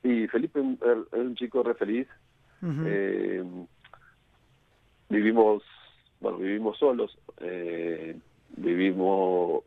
Y 0.03 0.27
Felipe 0.27 0.59
es 0.59 0.65
un- 0.65 0.79
es 1.11 1.19
un 1.19 1.35
chico 1.35 1.63
re 1.63 1.73
feliz. 1.75 2.07
Eh, 2.85 3.43
vivimos, 5.09 5.63
bueno, 6.19 6.37
vivimos 6.37 6.77
solos. 6.77 7.17
Eh, 7.39 8.17
vivimos, 8.55 9.63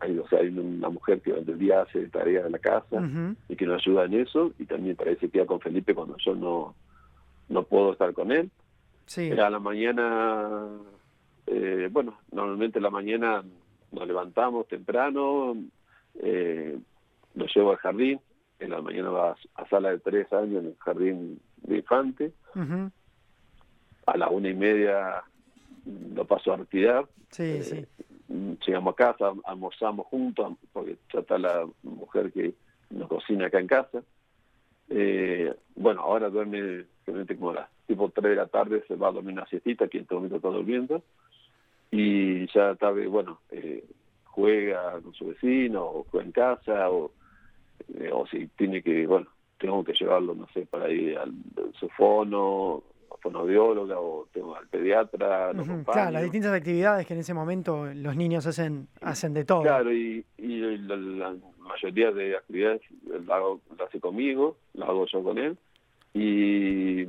hay, 0.00 0.18
o 0.18 0.26
sea, 0.28 0.40
hay 0.40 0.48
una 0.48 0.88
mujer 0.88 1.20
que 1.20 1.30
durante 1.30 1.52
el 1.52 1.58
día 1.58 1.82
hace 1.82 2.08
tareas 2.08 2.44
de 2.44 2.50
la 2.50 2.58
casa 2.58 2.96
y 3.48 3.56
que 3.56 3.66
nos 3.66 3.82
ayuda 3.82 4.04
en 4.04 4.14
eso. 4.14 4.52
Y 4.58 4.64
también 4.64 4.96
para 4.96 5.14
se 5.16 5.28
queda 5.28 5.46
con 5.46 5.60
Felipe 5.60 5.94
cuando 5.94 6.16
yo 6.18 6.34
no, 6.34 6.74
no 7.48 7.62
puedo 7.64 7.92
estar 7.92 8.12
con 8.14 8.32
él. 8.32 8.50
Sí. 9.06 9.30
A 9.32 9.50
la 9.50 9.58
mañana, 9.58 10.66
eh, 11.46 11.88
bueno, 11.90 12.18
normalmente 12.32 12.78
a 12.78 12.82
la 12.82 12.90
mañana 12.90 13.42
nos 13.92 14.06
levantamos 14.06 14.68
temprano, 14.68 15.56
eh, 16.20 16.78
lo 17.34 17.46
llevo 17.46 17.70
al 17.72 17.76
jardín, 17.78 18.20
en 18.58 18.70
la 18.70 18.80
mañana 18.82 19.10
va 19.10 19.36
a 19.54 19.68
sala 19.68 19.90
de 19.90 19.98
tres 19.98 20.32
años 20.32 20.62
en 20.62 20.66
el 20.70 20.76
jardín 20.78 21.40
de 21.62 21.76
infante, 21.78 22.32
a 24.06 24.16
la 24.16 24.28
una 24.28 24.48
y 24.48 24.54
media 24.54 25.22
lo 26.14 26.24
paso 26.26 26.52
a 26.52 26.56
retirar, 26.56 27.06
Sí, 27.30 27.42
Eh, 27.44 27.62
sí. 27.62 27.86
llegamos 28.66 28.94
a 28.94 28.96
casa, 28.96 29.32
almorzamos 29.44 30.06
juntos, 30.06 30.54
porque 30.72 30.96
ya 31.12 31.20
está 31.20 31.38
la 31.38 31.66
mujer 31.82 32.32
que 32.32 32.54
nos 32.90 33.08
cocina 33.08 33.46
acá 33.46 33.60
en 33.60 33.66
casa. 33.68 34.02
Eh, 34.88 35.54
bueno, 35.76 36.00
ahora 36.02 36.28
duerme 36.28 36.84
generalmente 37.04 37.36
como 37.36 37.50
a 37.50 37.54
las 37.54 37.68
tipo 37.86 38.08
3 38.10 38.30
de 38.30 38.36
la 38.36 38.46
tarde, 38.46 38.84
se 38.88 38.96
va 38.96 39.08
a 39.08 39.12
dormir 39.12 39.32
una 39.34 39.46
siestita, 39.46 39.86
que 39.88 39.98
en 39.98 40.02
este 40.02 40.14
momento 40.14 40.36
está 40.36 40.48
durmiendo, 40.48 41.02
y 41.90 42.46
ya 42.52 42.74
tarde, 42.76 43.06
bueno, 43.06 43.40
eh, 43.50 43.84
juega 44.24 45.00
con 45.00 45.12
su 45.14 45.26
vecino, 45.26 45.84
o 45.84 46.06
juega 46.10 46.26
en 46.26 46.32
casa, 46.32 46.90
o, 46.90 47.10
eh, 47.98 48.10
o 48.12 48.26
si 48.26 48.46
tiene 48.48 48.82
que, 48.82 49.06
bueno, 49.06 49.26
tengo 49.58 49.82
que 49.84 49.92
llevarlo, 49.92 50.34
no 50.34 50.46
sé, 50.54 50.66
para 50.66 50.88
ir 50.90 51.18
al, 51.18 51.34
al 51.56 51.74
su 51.78 51.88
fono, 51.90 52.82
a 53.12 53.16
fonoaudióloga, 53.18 53.98
o 53.98 54.28
tengo 54.32 54.54
al 54.54 54.66
pediatra. 54.68 55.52
Claro, 55.84 56.10
las 56.12 56.22
distintas 56.22 56.52
actividades 56.52 57.06
que 57.06 57.14
en 57.14 57.20
ese 57.20 57.34
momento 57.34 57.86
los 57.92 58.16
niños 58.16 58.46
hacen, 58.46 58.88
hacen 59.02 59.34
de 59.34 59.44
todo. 59.44 59.62
Claro, 59.62 59.92
y, 59.92 60.24
y 60.38 60.58
la, 60.78 60.96
la 60.96 61.36
mayoría 61.58 62.12
de 62.12 62.36
actividades 62.36 62.80
la, 63.26 63.36
hago, 63.36 63.60
la 63.76 63.84
hace 63.84 64.00
conmigo, 64.00 64.56
la 64.74 64.86
hago 64.86 65.06
yo 65.06 65.22
con 65.22 65.38
él. 65.38 65.58
Y 66.14 67.04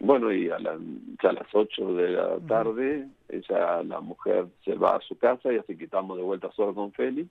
bueno, 0.00 0.32
y 0.32 0.50
a, 0.50 0.58
la, 0.58 0.78
ya 1.22 1.30
a 1.30 1.32
las 1.34 1.46
8 1.52 1.94
de 1.94 2.08
la 2.10 2.38
tarde, 2.40 3.06
ella, 3.28 3.82
la 3.82 4.00
mujer 4.00 4.46
se 4.64 4.74
va 4.74 4.96
a 4.96 5.00
su 5.00 5.16
casa 5.16 5.52
y 5.52 5.58
así 5.58 5.76
que 5.76 5.84
estamos 5.84 6.16
de 6.16 6.22
vuelta 6.24 6.50
solo 6.52 6.74
con 6.74 6.92
Feli. 6.92 7.28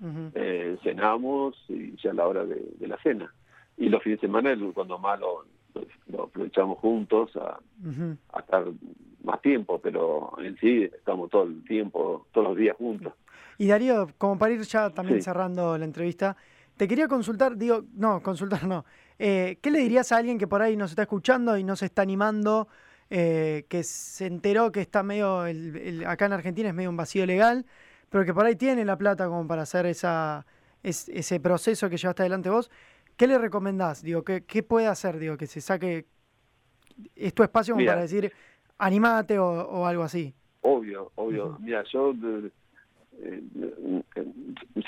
Ujú. 0.00 0.30
Eh, 0.34 0.78
cenamos 0.82 1.56
y 1.68 1.94
ya 2.02 2.12
a 2.12 2.14
la 2.14 2.26
hora 2.26 2.44
de, 2.46 2.62
de 2.78 2.88
la 2.88 2.96
cena. 3.02 3.32
Y 3.76 3.88
los 3.88 4.02
fines 4.02 4.20
de 4.20 4.26
semana, 4.26 4.56
cuando 4.72 4.98
más 4.98 5.20
lo, 5.20 5.44
aprovechamos 6.22 6.78
juntos 6.78 7.30
a, 7.36 7.58
estar 8.38 8.64
más 9.22 9.42
tiempo, 9.42 9.78
pero 9.80 10.32
en 10.38 10.56
sí 10.58 10.84
estamos 10.84 11.30
todo 11.30 11.44
el 11.44 11.62
tiempo, 11.64 12.26
todos 12.32 12.48
los 12.48 12.56
días 12.56 12.76
juntos. 12.76 13.12
Y 13.58 13.66
Darío, 13.66 14.08
como 14.16 14.38
para 14.38 14.54
ir 14.54 14.62
ya 14.62 14.90
también 14.90 15.18
Sí. 15.18 15.24
cerrando 15.24 15.76
la 15.76 15.84
entrevista, 15.84 16.36
te 16.76 16.88
quería 16.88 17.08
consultar, 17.08 17.56
digo, 17.56 17.82
no, 17.94 18.22
consultar 18.22 18.64
no. 18.66 18.84
Eh, 19.22 19.58
¿Qué 19.60 19.70
le 19.70 19.80
dirías 19.80 20.12
a 20.12 20.16
alguien 20.16 20.38
que 20.38 20.46
por 20.46 20.62
ahí 20.62 20.78
nos 20.78 20.92
está 20.92 21.02
escuchando 21.02 21.58
y 21.58 21.62
no 21.62 21.76
se 21.76 21.84
está 21.84 22.00
animando, 22.00 22.68
eh, 23.10 23.66
que 23.68 23.82
se 23.82 24.24
enteró 24.24 24.72
que 24.72 24.80
está 24.80 25.02
medio, 25.02 25.44
el- 25.44 25.76
el- 25.76 26.06
acá 26.06 26.24
en 26.24 26.32
Argentina 26.32 26.70
es 26.70 26.74
medio 26.74 26.88
un 26.88 26.96
vacío 26.96 27.26
legal, 27.26 27.66
pero 28.08 28.24
que 28.24 28.32
por 28.32 28.46
ahí 28.46 28.56
tiene 28.56 28.82
la 28.86 28.96
plata 28.96 29.26
como 29.26 29.46
para 29.46 29.60
hacer 29.62 29.84
esa, 29.84 30.46
es- 30.82 31.10
ese 31.10 31.38
proceso 31.38 31.90
que 31.90 31.98
llevaste 31.98 32.22
adelante 32.22 32.48
vos? 32.48 32.70
¿Qué 33.18 33.26
le 33.26 33.36
recomendás? 33.36 34.02
Digo, 34.02 34.24
¿qué, 34.24 34.42
qué 34.44 34.62
puede 34.62 34.86
hacer? 34.86 35.18
Digo, 35.18 35.36
que 35.36 35.46
se 35.46 35.60
saque, 35.60 36.06
es 37.14 37.34
tu 37.34 37.42
espacio 37.42 37.74
como 37.74 37.82
Mira. 37.82 37.92
para 37.92 38.02
decir, 38.02 38.32
animate 38.78 39.38
o, 39.38 39.44
o 39.68 39.84
algo 39.84 40.02
así. 40.02 40.34
Obvio, 40.62 41.12
obvio. 41.16 41.58
Mira, 41.60 41.84
yo, 41.92 42.14
eh, 43.22 44.02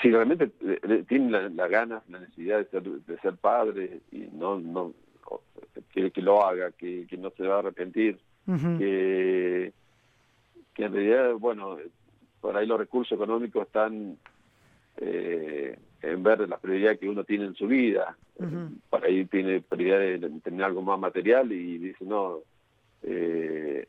si 0.01 0.09
realmente 0.11 0.49
tiene 1.07 1.31
la, 1.31 1.49
la 1.49 1.67
ganas, 1.67 2.07
la 2.09 2.19
necesidad 2.19 2.59
de 2.59 2.65
ser, 2.65 2.83
de 2.83 3.17
ser 3.19 3.35
padre 3.37 4.01
y 4.11 4.27
no, 4.33 4.59
no 4.59 4.93
quiere 5.91 6.11
que 6.11 6.21
lo 6.21 6.43
haga, 6.45 6.71
que, 6.71 7.05
que 7.07 7.17
no 7.17 7.29
se 7.31 7.47
va 7.47 7.55
a 7.55 7.59
arrepentir, 7.59 8.19
Ujú. 8.47 8.77
que, 8.77 9.71
que 10.73 10.83
en 10.85 10.93
realidad, 10.93 11.33
bueno, 11.35 11.77
por 12.41 12.57
ahí 12.57 12.65
los 12.65 12.79
recursos 12.79 13.15
económicos 13.15 13.67
están 13.67 14.17
eh, 14.97 15.77
en 16.01 16.23
ver 16.23 16.47
las 16.49 16.59
prioridades 16.59 16.99
que 16.99 17.09
uno 17.09 17.23
tiene 17.23 17.45
en 17.45 17.55
su 17.55 17.67
vida. 17.67 18.17
Ujú. 18.37 18.71
Por 18.89 19.05
ahí 19.05 19.25
tiene 19.25 19.61
prioridad 19.61 19.99
de 19.99 20.39
tener 20.41 20.63
algo 20.63 20.81
más 20.81 20.99
material 20.99 21.51
y 21.51 21.77
dice, 21.77 22.03
no, 22.03 22.39
eh, 23.03 23.87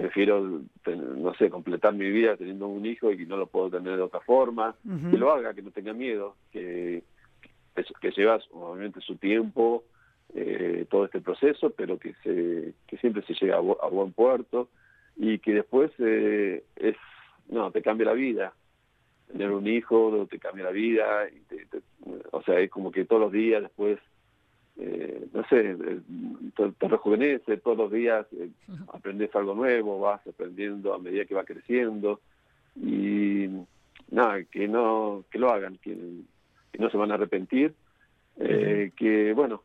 prefiero, 0.00 0.62
no 0.86 1.34
sé, 1.34 1.50
completar 1.50 1.92
mi 1.94 2.10
vida 2.10 2.36
teniendo 2.36 2.66
un 2.68 2.86
hijo 2.86 3.12
y 3.12 3.26
no 3.26 3.36
lo 3.36 3.46
puedo 3.46 3.70
tener 3.70 3.96
de 3.96 4.02
otra 4.02 4.20
forma. 4.20 4.74
Que 5.10 5.18
lo 5.18 5.30
haga, 5.32 5.52
que 5.54 5.62
no 5.62 5.70
tenga 5.70 5.92
miedo, 5.92 6.36
que, 6.52 7.02
que, 7.74 7.84
que 8.00 8.10
lleva 8.12 8.38
obviamente 8.52 9.00
su 9.00 9.16
tiempo, 9.16 9.84
eh, 10.34 10.86
todo 10.88 11.04
este 11.04 11.20
proceso, 11.20 11.70
pero 11.70 11.98
que, 11.98 12.14
se, 12.22 12.72
que 12.86 12.96
siempre 12.98 13.22
se 13.26 13.34
llega 13.34 13.56
a, 13.56 13.60
bu- 13.60 13.76
a 13.82 13.88
buen 13.88 14.12
puerto 14.12 14.68
y 15.16 15.38
que 15.38 15.52
después 15.54 15.90
eh, 15.98 16.64
es, 16.76 16.96
no, 17.48 17.70
te 17.70 17.82
cambia 17.82 18.06
la 18.06 18.14
vida. 18.14 18.54
Tener 19.30 19.50
un 19.50 19.66
hijo 19.66 20.26
te 20.30 20.38
cambia 20.38 20.64
la 20.64 20.70
vida, 20.70 21.28
y 21.28 21.40
te- 21.48 21.66
te- 21.66 21.82
o 22.32 22.42
sea, 22.42 22.58
es 22.58 22.70
como 22.70 22.90
que 22.90 23.04
todos 23.04 23.20
los 23.22 23.32
días 23.32 23.60
después 23.62 23.98
eh, 24.82 25.26
no 25.32 25.44
sé, 25.48 25.70
eh, 25.72 26.00
te, 26.56 26.72
te 26.72 26.88
rejuvenece, 26.88 27.58
todos 27.58 27.76
los 27.76 27.92
días 27.92 28.26
eh, 28.32 28.48
aprendes 28.92 29.34
algo 29.36 29.54
nuevo, 29.54 30.00
vas 30.00 30.26
aprendiendo 30.26 30.94
a 30.94 30.98
medida 30.98 31.24
que 31.26 31.34
va 31.34 31.44
creciendo 31.44 32.20
y 32.76 33.48
nada, 34.10 34.42
que 34.44 34.66
no 34.68 35.24
que 35.30 35.38
lo 35.38 35.50
hagan, 35.50 35.76
que, 35.78 35.94
que 36.72 36.78
no 36.78 36.90
se 36.90 36.96
van 36.96 37.10
a 37.10 37.14
arrepentir, 37.14 37.74
eh, 38.38 38.90
que 38.96 39.32
bueno, 39.34 39.62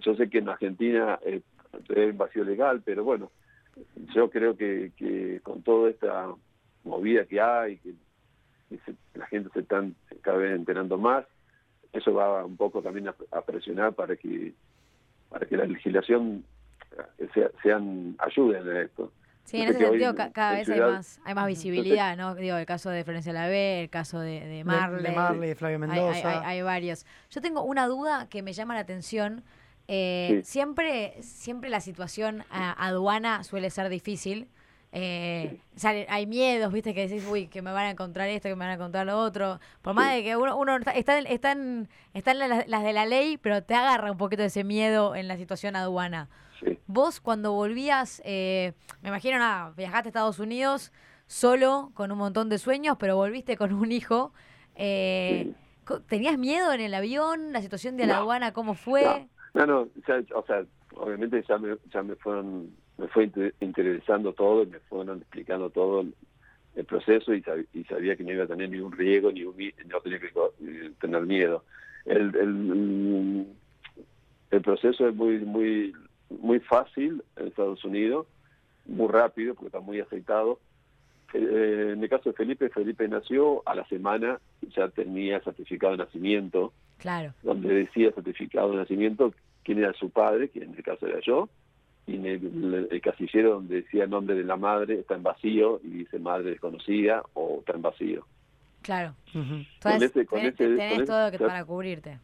yo 0.00 0.14
sé 0.14 0.30
que 0.30 0.38
en 0.38 0.48
Argentina 0.48 1.18
eh, 1.24 1.40
es 1.88 2.16
vacío 2.16 2.44
legal, 2.44 2.80
pero 2.84 3.02
bueno, 3.04 3.30
yo 4.14 4.30
creo 4.30 4.56
que, 4.56 4.92
que 4.96 5.40
con 5.42 5.62
toda 5.62 5.90
esta 5.90 6.32
movida 6.84 7.24
que 7.26 7.40
hay, 7.40 7.78
que, 7.78 7.92
que 8.68 8.78
se- 8.84 9.18
la 9.18 9.26
gente 9.26 9.50
se 9.52 9.60
está 9.60 9.84
cada 10.22 10.38
vez 10.38 10.54
enterando 10.54 10.96
más, 10.98 11.24
eso 11.92 12.12
va 12.14 12.44
un 12.44 12.56
poco 12.56 12.82
también 12.82 13.08
a, 13.08 13.14
a 13.32 13.42
presionar 13.42 13.92
para 13.94 14.16
que 14.16 14.52
para 15.28 15.46
que 15.46 15.56
la 15.56 15.64
legislación 15.66 16.44
eh, 17.18 17.28
sea, 17.34 17.50
sean 17.62 18.16
ayuden 18.18 18.68
a 18.68 18.80
esto. 18.82 19.12
Sí, 19.44 19.62
en 19.62 19.68
ese 19.70 19.78
sentido 19.78 20.10
en- 20.10 20.16
ca- 20.16 20.30
cada 20.32 20.52
vez 20.52 20.68
hay 20.68 20.80
más, 20.80 21.20
hay 21.24 21.34
más 21.34 21.46
visibilidad, 21.46 22.16
¿no? 22.16 22.34
Digo, 22.34 22.56
el 22.56 22.66
caso 22.66 22.90
de 22.90 23.02
Florencia 23.04 23.32
Lavé, 23.32 23.82
el 23.82 23.90
caso 23.90 24.20
de, 24.20 24.40
de 24.40 24.46
De- 24.48 24.64
Marley. 24.64 25.02
de 25.04 25.12
Marley, 25.16 25.48
de 25.50 25.54
Flavio 25.54 25.76
hay, 25.76 25.80
Mendoza. 25.88 26.40
hay- 26.42 26.56
hay 26.58 26.62
varios. 26.62 27.06
Yo 27.30 27.40
tengo 27.40 27.62
una 27.62 27.86
duda 27.86 28.26
que 28.28 28.42
me 28.42 28.52
llama 28.52 28.74
la 28.74 28.80
atención. 28.80 29.42
Eh, 29.86 30.40
Sí. 30.44 30.50
Siempre, 30.52 31.14
siempre 31.22 31.70
la 31.70 31.80
situación 31.80 32.44
a- 32.50 32.72
aduana 32.86 33.42
suele 33.42 33.70
ser 33.70 33.88
difícil. 33.88 34.48
Eh, 34.92 35.60
sale- 35.76 36.06
hay 36.08 36.26
miedos, 36.26 36.72
viste, 36.72 36.94
que 36.94 37.06
decís, 37.06 37.26
uy, 37.30 37.46
que 37.46 37.60
me 37.62 37.72
van 37.72 37.86
a 37.86 37.90
encontrar 37.90 38.28
esto, 38.28 38.48
que 38.48 38.54
me 38.54 38.60
van 38.60 38.70
a 38.70 38.74
encontrar 38.74 39.06
lo 39.06 39.18
otro. 39.18 39.60
Por 39.82 39.94
más 39.94 40.14
de 40.14 40.22
que 40.22 40.36
uno, 40.36 40.56
uno 40.56 40.76
está, 40.76 40.92
está, 40.92 41.18
en- 41.18 41.26
está 41.26 41.52
en- 41.52 41.88
están 42.14 42.38
las, 42.38 42.66
las 42.66 42.82
de 42.82 42.92
la 42.92 43.04
ley, 43.06 43.36
pero 43.36 43.62
te 43.62 43.74
agarra 43.74 44.10
un 44.10 44.18
poquito 44.18 44.42
ese 44.42 44.64
miedo 44.64 45.14
en 45.14 45.28
la 45.28 45.36
situación 45.36 45.76
aduana. 45.76 46.28
Sí. 46.60 46.78
Vos 46.86 47.20
cuando 47.20 47.52
volvías, 47.52 48.22
eh, 48.24 48.72
me 49.02 49.10
imagino, 49.10 49.38
nada, 49.38 49.72
viajaste 49.76 50.08
a 50.08 50.10
Estados 50.10 50.38
Unidos 50.38 50.90
solo, 51.26 51.90
con 51.94 52.10
un 52.10 52.18
montón 52.18 52.48
de 52.48 52.58
sueños, 52.58 52.96
pero 52.98 53.16
volviste 53.16 53.56
con 53.56 53.72
un 53.72 53.92
hijo. 53.92 54.32
eh, 54.80 55.52
Sí. 55.86 55.94
¿Tenías 56.06 56.36
miedo 56.38 56.72
en 56.72 56.80
el 56.82 56.92
avión? 56.94 57.52
¿La 57.52 57.62
situación 57.62 57.96
de 57.96 58.06
la 58.06 58.14
No, 58.14 58.20
aduana 58.20 58.52
cómo 58.52 58.74
fue? 58.74 59.26
No, 59.54 59.64
no, 59.66 59.88
ya- 60.06 60.22
o 60.36 60.44
sea, 60.46 60.62
obviamente 60.94 61.42
ya 61.48 61.56
me, 61.58 61.76
ya 61.92 62.02
me 62.02 62.14
fueron, 62.16 62.70
me 62.98 63.08
fue 63.08 63.24
inter- 63.24 63.54
interesando 63.60 64.32
todo 64.32 64.62
y 64.64 64.66
me 64.66 64.80
fueron 64.80 65.18
explicando 65.18 65.70
todo 65.70 66.00
el, 66.02 66.84
proceso 66.84 67.34
y, 67.34 67.42
sab- 67.42 67.66
y 67.74 67.84
sabía 67.84 68.14
que 68.16 68.22
no 68.24 68.32
iba 68.32 68.44
a 68.44 68.48
tener 68.48 68.68
ningún 68.70 68.92
riesgo, 68.92 69.32
ni 69.32 69.42
un 69.44 69.56
no 69.86 70.00
tenía 70.00 70.20
que 70.20 70.26
eh, 70.26 70.90
tener 71.00 71.22
miedo. 71.22 71.64
El, 72.04 72.34
el, 72.36 73.46
el 74.50 74.62
proceso 74.62 75.08
es 75.08 75.14
muy, 75.14 75.38
muy 75.40 75.92
muy 76.30 76.60
fácil 76.60 77.22
en 77.36 77.46
Estados 77.48 77.84
Unidos, 77.84 78.26
muy 78.86 79.08
rápido, 79.08 79.54
porque 79.54 79.68
está 79.68 79.80
muy 79.80 79.98
aceitado. 80.00 80.60
Eh, 81.34 81.90
en 81.94 82.02
el 82.02 82.08
caso 82.08 82.30
de 82.30 82.36
Felipe, 82.36 82.68
Felipe 82.68 83.06
nació 83.08 83.62
a 83.66 83.74
la 83.74 83.86
semana, 83.88 84.38
ya 84.76 84.88
tenía 84.88 85.40
certificado 85.40 85.92
de 85.92 85.98
nacimiento, 86.04 86.72
Claro. 86.98 87.32
donde 87.42 87.72
decía 87.74 88.12
certificado 88.12 88.70
de 88.72 88.76
nacimiento 88.78 89.32
quién 89.62 89.78
era 89.78 89.92
su 89.94 90.10
padre, 90.10 90.48
que 90.50 90.62
en 90.64 90.74
el 90.74 90.82
caso 90.82 91.06
era 91.06 91.20
yo, 91.20 91.48
y 92.08 92.16
en 92.16 92.26
el, 92.26 92.88
el 92.90 93.00
casillero 93.00 93.54
donde 93.54 93.82
decía 93.82 94.04
el 94.04 94.10
nombre 94.10 94.34
de 94.34 94.44
la 94.44 94.56
madre 94.56 94.98
está 95.00 95.14
en 95.14 95.22
vacío 95.22 95.80
y 95.84 95.88
dice 95.88 96.18
madre 96.18 96.50
desconocida 96.50 97.22
o 97.34 97.58
está 97.60 97.74
en 97.74 97.82
vacío. 97.82 98.26
Claro. 98.82 99.14
Ujú. 99.34 99.64
Entonces, 99.74 100.10
ese- 100.10 100.26
con 100.26 100.38
tenés, 100.40 100.54
ese- 100.54 100.76
tenés 100.76 100.96
con 100.96 101.06
todo 101.06 101.28
ese- 101.28 101.38
que, 101.38 101.44
para 101.44 101.64
cubrirte. 101.64 102.18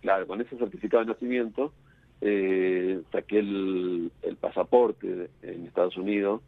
Claro, 0.00 0.26
con 0.26 0.40
ese 0.40 0.56
certificado 0.56 1.04
de 1.04 1.10
nacimiento 1.12 1.72
eh, 2.22 3.00
saqué 3.12 3.40
el, 3.40 4.10
el 4.22 4.36
pasaporte 4.36 5.28
en 5.42 5.66
Estados 5.66 5.96
Unidos 5.98 6.40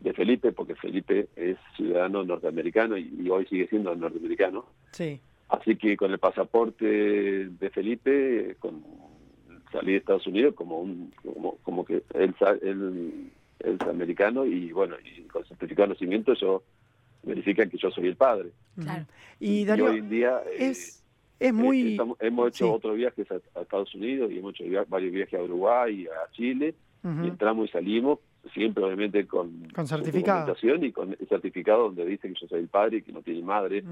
de 0.00 0.12
Felipe, 0.12 0.52
porque 0.52 0.74
Felipe 0.74 1.28
es 1.36 1.56
ciudadano 1.76 2.22
norteamericano 2.24 2.98
y, 2.98 3.14
y 3.18 3.30
hoy 3.30 3.46
sigue 3.46 3.66
siendo 3.68 3.94
norteamericano. 3.94 4.66
Sí. 4.90 5.18
Así 5.48 5.76
que 5.76 5.96
con 5.96 6.10
el 6.10 6.18
pasaporte 6.18 6.84
de 7.48 7.70
Felipe, 7.70 8.56
con, 8.58 8.82
salí 9.74 9.92
de 9.92 9.98
Estados 9.98 10.26
Unidos 10.26 10.54
como 10.54 10.80
un 10.80 11.12
como, 11.22 11.56
como 11.62 11.84
que 11.84 12.02
él, 12.14 12.34
sa- 12.38 12.52
él, 12.62 13.30
él 13.60 13.76
es 13.80 13.80
americano 13.88 14.46
y 14.46 14.72
bueno, 14.72 14.96
y 15.04 15.22
con 15.22 15.44
certificado 15.44 15.88
de 15.88 15.94
nacimiento 15.94 16.32
yo 16.34 16.62
verifican 17.22 17.68
que 17.70 17.78
yo 17.78 17.90
soy 17.90 18.06
el 18.08 18.16
padre. 18.16 18.50
Claro. 18.80 19.04
Y 19.40 19.60
y 19.60 19.64
Darío, 19.64 19.86
hoy 19.86 19.98
en 19.98 20.08
día 20.10 20.40
eh, 20.46 20.68
es, 20.70 21.02
eh, 21.40 21.52
muy... 21.52 21.92
estamos- 21.92 22.16
hemos 22.20 22.48
hecho 22.48 22.66
sí. 22.66 22.70
otros 22.74 22.96
viajes 22.96 23.30
a, 23.30 23.36
a 23.58 23.62
Estados 23.62 23.94
Unidos 23.94 24.30
y 24.30 24.38
hemos 24.38 24.54
hecho 24.54 24.64
via- 24.64 24.84
varios 24.88 25.12
viajes 25.12 25.38
a 25.38 25.42
Uruguay, 25.42 26.06
a 26.06 26.30
Chile, 26.32 26.74
y 27.04 27.28
entramos 27.28 27.68
y 27.68 27.72
salimos, 27.72 28.18
siempre 28.54 28.82
obviamente 28.82 29.26
con, 29.26 29.68
Con 29.74 29.86
certificado. 29.86 30.54
y 30.82 30.90
con 30.92 31.12
el 31.18 31.28
certificado 31.28 31.84
donde 31.84 32.06
dice 32.06 32.28
que 32.28 32.34
yo 32.40 32.46
soy 32.48 32.60
el 32.60 32.68
padre 32.68 32.98
y 32.98 33.02
que 33.02 33.12
no 33.12 33.20
tiene 33.20 33.42
madre, 33.42 33.84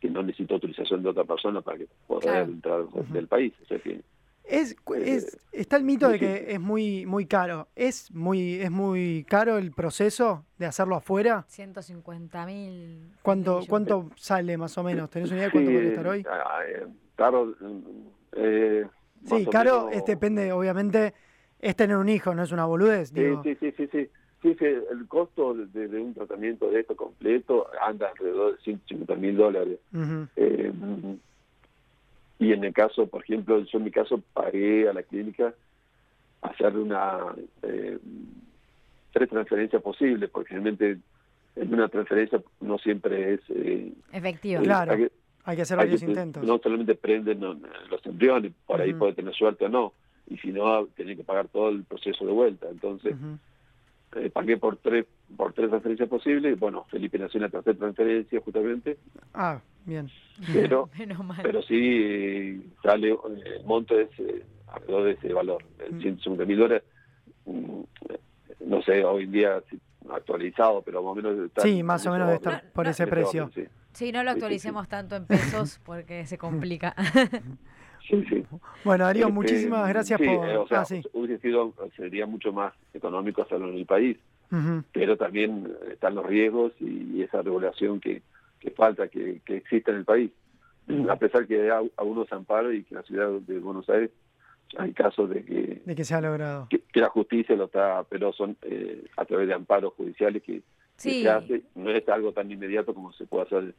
que 0.00 0.10
no 0.10 0.22
necesito 0.22 0.54
autorización 0.54 1.02
de 1.02 1.08
otra 1.08 1.24
persona 1.24 1.62
para 1.62 1.78
que 1.78 1.86
pueda 2.06 2.20
Claro. 2.20 2.44
entrar 2.52 2.84
del 3.08 3.26
país. 3.26 3.54
O 3.62 3.66
sea 3.66 3.78
que, 3.78 4.00
Es, 4.48 4.74
cu- 4.82 4.94
Eh, 4.94 5.16
es, 5.16 5.38
está 5.52 5.76
el 5.76 5.84
mito 5.84 6.08
de 6.08 6.18
que 6.18 6.46
es 6.52 6.58
muy, 6.60 7.04
muy 7.06 7.26
caro. 7.26 7.68
¿Es 7.76 8.10
muy, 8.12 8.54
¿Es 8.54 8.70
muy 8.70 9.24
caro 9.28 9.58
el 9.58 9.72
proceso 9.72 10.46
de 10.56 10.66
hacerlo 10.66 10.96
afuera? 10.96 11.44
150 11.48 12.46
mil. 12.46 13.12
¿Cuánto, 13.22 13.60
¿Cuánto 13.68 14.10
sale 14.16 14.56
más 14.56 14.76
o 14.78 14.82
menos? 14.82 15.10
¿Tenés 15.10 15.28
una 15.30 15.38
idea 15.38 15.46
de 15.48 15.52
cuánto 15.52 15.70
sí, 15.70 15.74
puede 15.76 15.88
estar 15.88 16.06
hoy? 16.06 16.26
ah, 16.30 16.60
eh, 16.66 16.86
caro, 17.16 17.54
eh, 18.36 18.86
Sí, 19.24 19.44
caro, 19.50 19.86
menos- 19.88 19.96
es- 19.98 20.04
depende, 20.06 20.50
obviamente, 20.52 21.12
es 21.58 21.76
tener 21.76 21.96
un 21.98 22.08
hijo, 22.08 22.34
no 22.34 22.42
es 22.42 22.52
una 22.52 22.64
boludez. 22.64 23.10
Sí, 23.10 23.20
digo. 23.20 23.42
sí, 23.42 23.54
sí, 23.60 23.72
sí, 23.76 23.88
sí. 23.92 24.10
Sí, 24.40 24.54
sí, 24.56 24.64
el 24.66 25.08
costo 25.08 25.52
de, 25.52 25.88
de 25.88 26.00
un 26.00 26.14
tratamiento 26.14 26.70
de 26.70 26.78
esto 26.80 26.94
completo 26.94 27.66
anda 27.82 28.08
alrededor 28.08 28.56
de 28.56 28.62
150 28.62 29.16
mil 29.16 29.36
dólares. 29.36 29.80
Eh, 30.36 30.72
y 32.38 32.52
en 32.52 32.64
el 32.64 32.72
caso, 32.72 33.06
por 33.06 33.22
ejemplo, 33.22 33.60
yo 33.64 33.78
en 33.78 33.84
mi 33.84 33.90
caso 33.90 34.22
pagué 34.32 34.88
a 34.88 34.92
la 34.92 35.02
clínica 35.02 35.54
hacer 36.42 36.76
una 36.76 37.34
eh, 37.62 37.98
tres 39.12 39.28
transferencias 39.28 39.82
posibles, 39.82 40.30
porque 40.30 40.50
realmente 40.50 40.98
en 41.56 41.74
una 41.74 41.88
transferencia 41.88 42.40
no 42.60 42.78
siempre 42.78 43.34
es... 43.34 43.40
eh, 43.48 43.92
Efectivo. 44.12 44.62
Claro. 44.62 44.92
hay 44.92 44.98
que- 44.98 45.12
Hay 45.44 45.56
que 45.56 45.62
hacer 45.62 45.78
hay 45.80 45.86
varios 45.86 46.00
que- 46.02 46.06
intentos. 46.10 46.44
No 46.44 46.58
solamente 46.58 46.94
prenden 46.94 47.40
los 47.40 48.06
embriones, 48.06 48.52
por 48.66 48.80
ahí 48.80 48.92
puede 48.92 49.14
tener 49.14 49.34
suerte 49.34 49.64
o 49.64 49.68
no, 49.68 49.92
y 50.28 50.36
si 50.38 50.52
no, 50.52 50.86
tiene 50.94 51.16
que 51.16 51.24
pagar 51.24 51.48
todo 51.48 51.70
el 51.70 51.84
proceso 51.84 52.24
de 52.26 52.32
vuelta. 52.32 52.68
Entonces. 52.70 53.14
Eh, 54.18 54.30
pagué 54.30 54.56
por 54.56 54.76
tres 54.76 55.06
por 55.36 55.52
tres 55.52 55.68
transferencias 55.68 56.08
posibles, 56.08 56.58
bueno, 56.58 56.86
Felipe 56.90 57.18
nació 57.18 57.38
en 57.38 57.42
la 57.42 57.48
tercera 57.50 57.78
transferencia 57.78 58.40
justamente, 58.40 58.98
Ah, 59.34 59.60
bien. 59.84 60.08
pero 60.52 60.88
Menos 60.98 61.24
mal. 61.24 61.38
pero 61.42 61.62
sí 61.62 62.72
sale, 62.82 63.10
eh, 63.12 63.16
el 63.58 63.64
monto 63.64 63.98
es 63.98 64.08
eh, 64.18 64.44
alrededor 64.68 65.04
de 65.04 65.10
ese 65.12 65.32
valor, 65.32 65.62
el 65.86 65.94
Mm. 65.94 66.00
150 66.00 66.44
mil 66.46 66.58
dólares, 66.58 66.82
mm, 67.44 67.80
no 68.66 68.82
sé, 68.82 69.04
hoy 69.04 69.24
en 69.24 69.32
día 69.32 69.62
si- 69.70 69.80
actualizado, 70.10 70.82
pero 70.82 71.02
más 71.02 71.12
o 71.12 71.14
menos... 71.16 71.38
está 71.46 71.62
Sí, 71.62 71.82
más 71.82 72.06
o 72.06 72.12
menos 72.12 72.30
estar 72.32 72.64
por 72.72 72.84
no, 72.86 72.90
ese 72.90 73.06
precio. 73.06 73.44
orden, 73.44 73.64
sí. 73.64 73.70
Sí, 73.92 74.12
no 74.12 74.22
lo 74.22 74.30
Sí, 74.30 74.34
sí, 74.34 74.40
sí. 74.40 74.44
actualicemos 74.44 74.88
tanto 74.88 75.16
en 75.16 75.26
pesos 75.26 75.80
porque 75.84 76.24
se 76.26 76.38
complica. 76.38 76.94
Sí, 78.08 78.24
sí. 78.28 78.44
Bueno, 78.84 79.04
Darío, 79.04 79.24
Este, 79.26 79.32
muchísimas 79.34 79.88
gracias 79.88 80.18
sí, 80.20 80.26
por... 80.26 80.48
eh, 80.48 80.56
o 80.56 80.66
sea, 80.66 80.80
ah, 80.80 80.84
sí. 80.84 81.02
hubiese 81.12 81.42
sido, 81.42 81.74
sería 81.96 82.26
mucho 82.26 82.52
más 82.52 82.72
económico 82.94 83.42
hacerlo 83.42 83.68
en 83.68 83.76
el 83.76 83.86
país, 83.86 84.16
pero 84.92 85.16
también 85.16 85.66
eh, 85.82 85.90
están 85.92 86.14
los 86.14 86.24
riesgos 86.24 86.72
y 86.80 87.22
esa 87.22 87.42
regulación 87.42 88.00
que, 88.00 88.22
que 88.60 88.70
falta 88.70 89.08
que, 89.08 89.40
que 89.44 89.56
exista 89.58 89.90
en 89.90 89.98
el 89.98 90.04
país. 90.04 90.30
A 91.10 91.16
pesar 91.16 91.46
que 91.46 91.70
hay 91.70 91.86
algunos 91.98 92.32
amparos 92.32 92.72
y 92.74 92.82
que 92.82 92.94
en 92.94 92.96
la 92.96 93.02
ciudad 93.02 93.28
de 93.46 93.58
Buenos 93.58 93.88
Aires 93.90 94.10
hay 94.78 94.92
casos 94.92 95.28
de 95.28 95.44
que, 95.44 95.82
De 95.84 95.94
que 95.94 96.04
se 96.04 96.14
ha 96.14 96.20
logrado. 96.22 96.66
que, 96.70 96.80
que 96.80 97.00
la 97.00 97.10
justicia 97.10 97.54
lo 97.56 97.64
está, 97.66 98.04
pero 98.08 98.32
son 98.32 98.56
eh, 98.62 99.04
a 99.18 99.24
través 99.26 99.48
de 99.48 99.54
amparos 99.54 99.92
judiciales 99.94 100.42
que, 100.42 100.62
que 101.02 101.22
se 101.22 101.28
hace, 101.28 101.62
no 101.74 101.90
es 101.90 102.08
algo 102.08 102.32
tan 102.32 102.50
inmediato 102.50 102.94
como 102.94 103.12
se 103.12 103.26
puede 103.26 103.44
hacer 103.44 103.74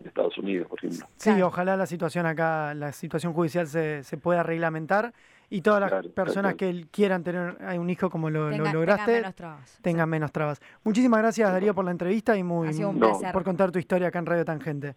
en 0.00 0.06
Estados 0.08 0.36
Unidos, 0.38 0.68
por 0.68 0.78
ejemplo. 0.78 1.06
Sí, 1.16 1.30
Claro. 1.30 1.46
ojalá 1.48 1.76
la 1.76 1.86
situación 1.86 2.26
acá, 2.26 2.74
la 2.74 2.92
situación 2.92 3.32
judicial 3.32 3.66
se, 3.66 4.02
se 4.04 4.16
pueda 4.16 4.42
reglamentar 4.42 5.12
y 5.48 5.62
todas 5.62 5.80
las 5.80 5.90
Claro, 5.90 6.10
personas 6.10 6.54
que 6.54 6.86
quieran 6.90 7.22
tener 7.22 7.56
un 7.78 7.88
hijo 7.88 8.10
como 8.10 8.28
lo, 8.30 8.44
lo 8.44 8.50
Tenga- 8.50 8.56
tengan 8.64 8.74
lograste 8.74 9.12
menos 9.12 9.34
trabas. 9.34 9.78
tengan 9.82 10.08
menos 10.08 10.32
trabas. 10.32 10.60
Muchísimas 10.84 11.20
gracias 11.20 11.50
Darío 11.52 11.74
por 11.74 11.84
la 11.84 11.92
entrevista 11.92 12.36
y 12.36 12.42
muy 12.42 12.68
Ha 12.68 12.72
sido 12.72 12.90
un 12.90 12.98
No, 12.98 13.10
placer. 13.10 13.32
por 13.32 13.44
contar 13.44 13.70
tu 13.70 13.78
historia 13.78 14.08
acá 14.08 14.18
en 14.18 14.26
Radio 14.26 14.44
Tangente. 14.44 14.96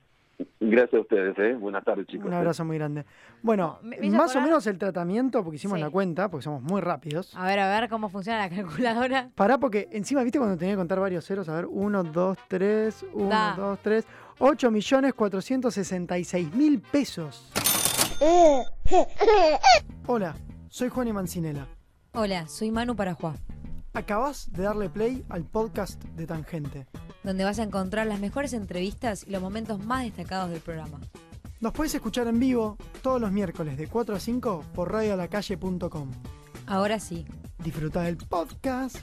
Gracias 0.62 0.94
a 0.94 1.02
ustedes, 1.02 1.38
¿eh? 1.40 1.54
Buenas 1.54 1.84
tardes, 1.84 2.06
chicos. 2.08 2.28
Un 2.28 2.34
abrazo 2.34 2.64
muy 2.64 2.78
grande. 2.78 3.06
Bueno, 3.42 3.80
más 4.12 4.36
o 4.36 4.42
menos 4.42 4.66
el 4.68 4.78
tratamiento, 4.78 5.44
porque 5.44 5.56
hicimos 5.58 5.78
Sí. 5.78 5.84
la 5.84 5.90
cuenta, 5.90 6.30
porque 6.30 6.44
somos 6.44 6.62
muy 6.62 6.80
rápidos. 6.82 7.36
A 7.36 7.46
ver, 7.46 7.60
a 7.60 7.68
ver 7.80 7.90
cómo 7.90 8.10
funciona 8.10 8.40
la 8.40 8.50
calculadora. 8.50 9.30
Pará, 9.36 9.58
porque 9.58 9.88
encima, 9.92 10.24
¿viste 10.24 10.38
cuando 10.38 10.58
tenía 10.58 10.74
que 10.74 10.78
contar 10.78 11.00
varios 11.00 11.26
ceros? 11.26 11.50
A 11.50 11.56
ver, 11.56 11.66
1, 11.66 12.04
2, 12.04 12.38
3, 12.48 13.06
1, 13.14 13.30
Da. 13.30 13.54
2, 13.58 13.80
3. 13.82 14.06
8 14.40 14.72
millones 14.72 15.14
466 15.14 16.54
mil 16.54 16.80
pesos. 16.82 17.52
Hola, 20.08 20.36
soy 20.70 20.90
Juan 20.90 21.08
y 21.08 21.14
Mancinela. 21.14 21.68
Hola, 22.14 22.48
soy 22.48 22.72
Manu 22.72 22.96
Parajuá, 22.96 23.36
Acabas 23.94 24.52
de 24.52 24.64
darle 24.64 24.90
play 24.90 25.26
al 25.30 25.44
podcast 25.46 26.04
de 26.04 26.28
Tangente. 26.28 26.88
donde 27.24 27.44
vas 27.44 27.60
a 27.60 27.64
encontrar 27.64 28.08
las 28.08 28.20
mejores 28.20 28.54
entrevistas 28.54 29.26
y 29.28 29.32
los 29.32 29.42
momentos 29.42 29.84
más 29.84 30.04
destacados 30.04 30.50
del 30.52 30.62
programa. 30.62 31.00
Nos 31.60 31.74
puedes 31.74 31.94
escuchar 31.94 32.28
en 32.28 32.40
vivo 32.40 32.78
todos 33.02 33.20
los 33.20 33.32
miércoles 33.32 33.78
de 33.78 33.88
4 33.88 34.16
a 34.16 34.20
5 34.20 34.64
por 34.74 34.92
radioalacalle.com. 34.92 36.12
Ahora 36.66 37.00
sí, 37.00 37.26
Disfruta 37.64 38.04
del 38.04 38.16
podcast. 38.16 38.96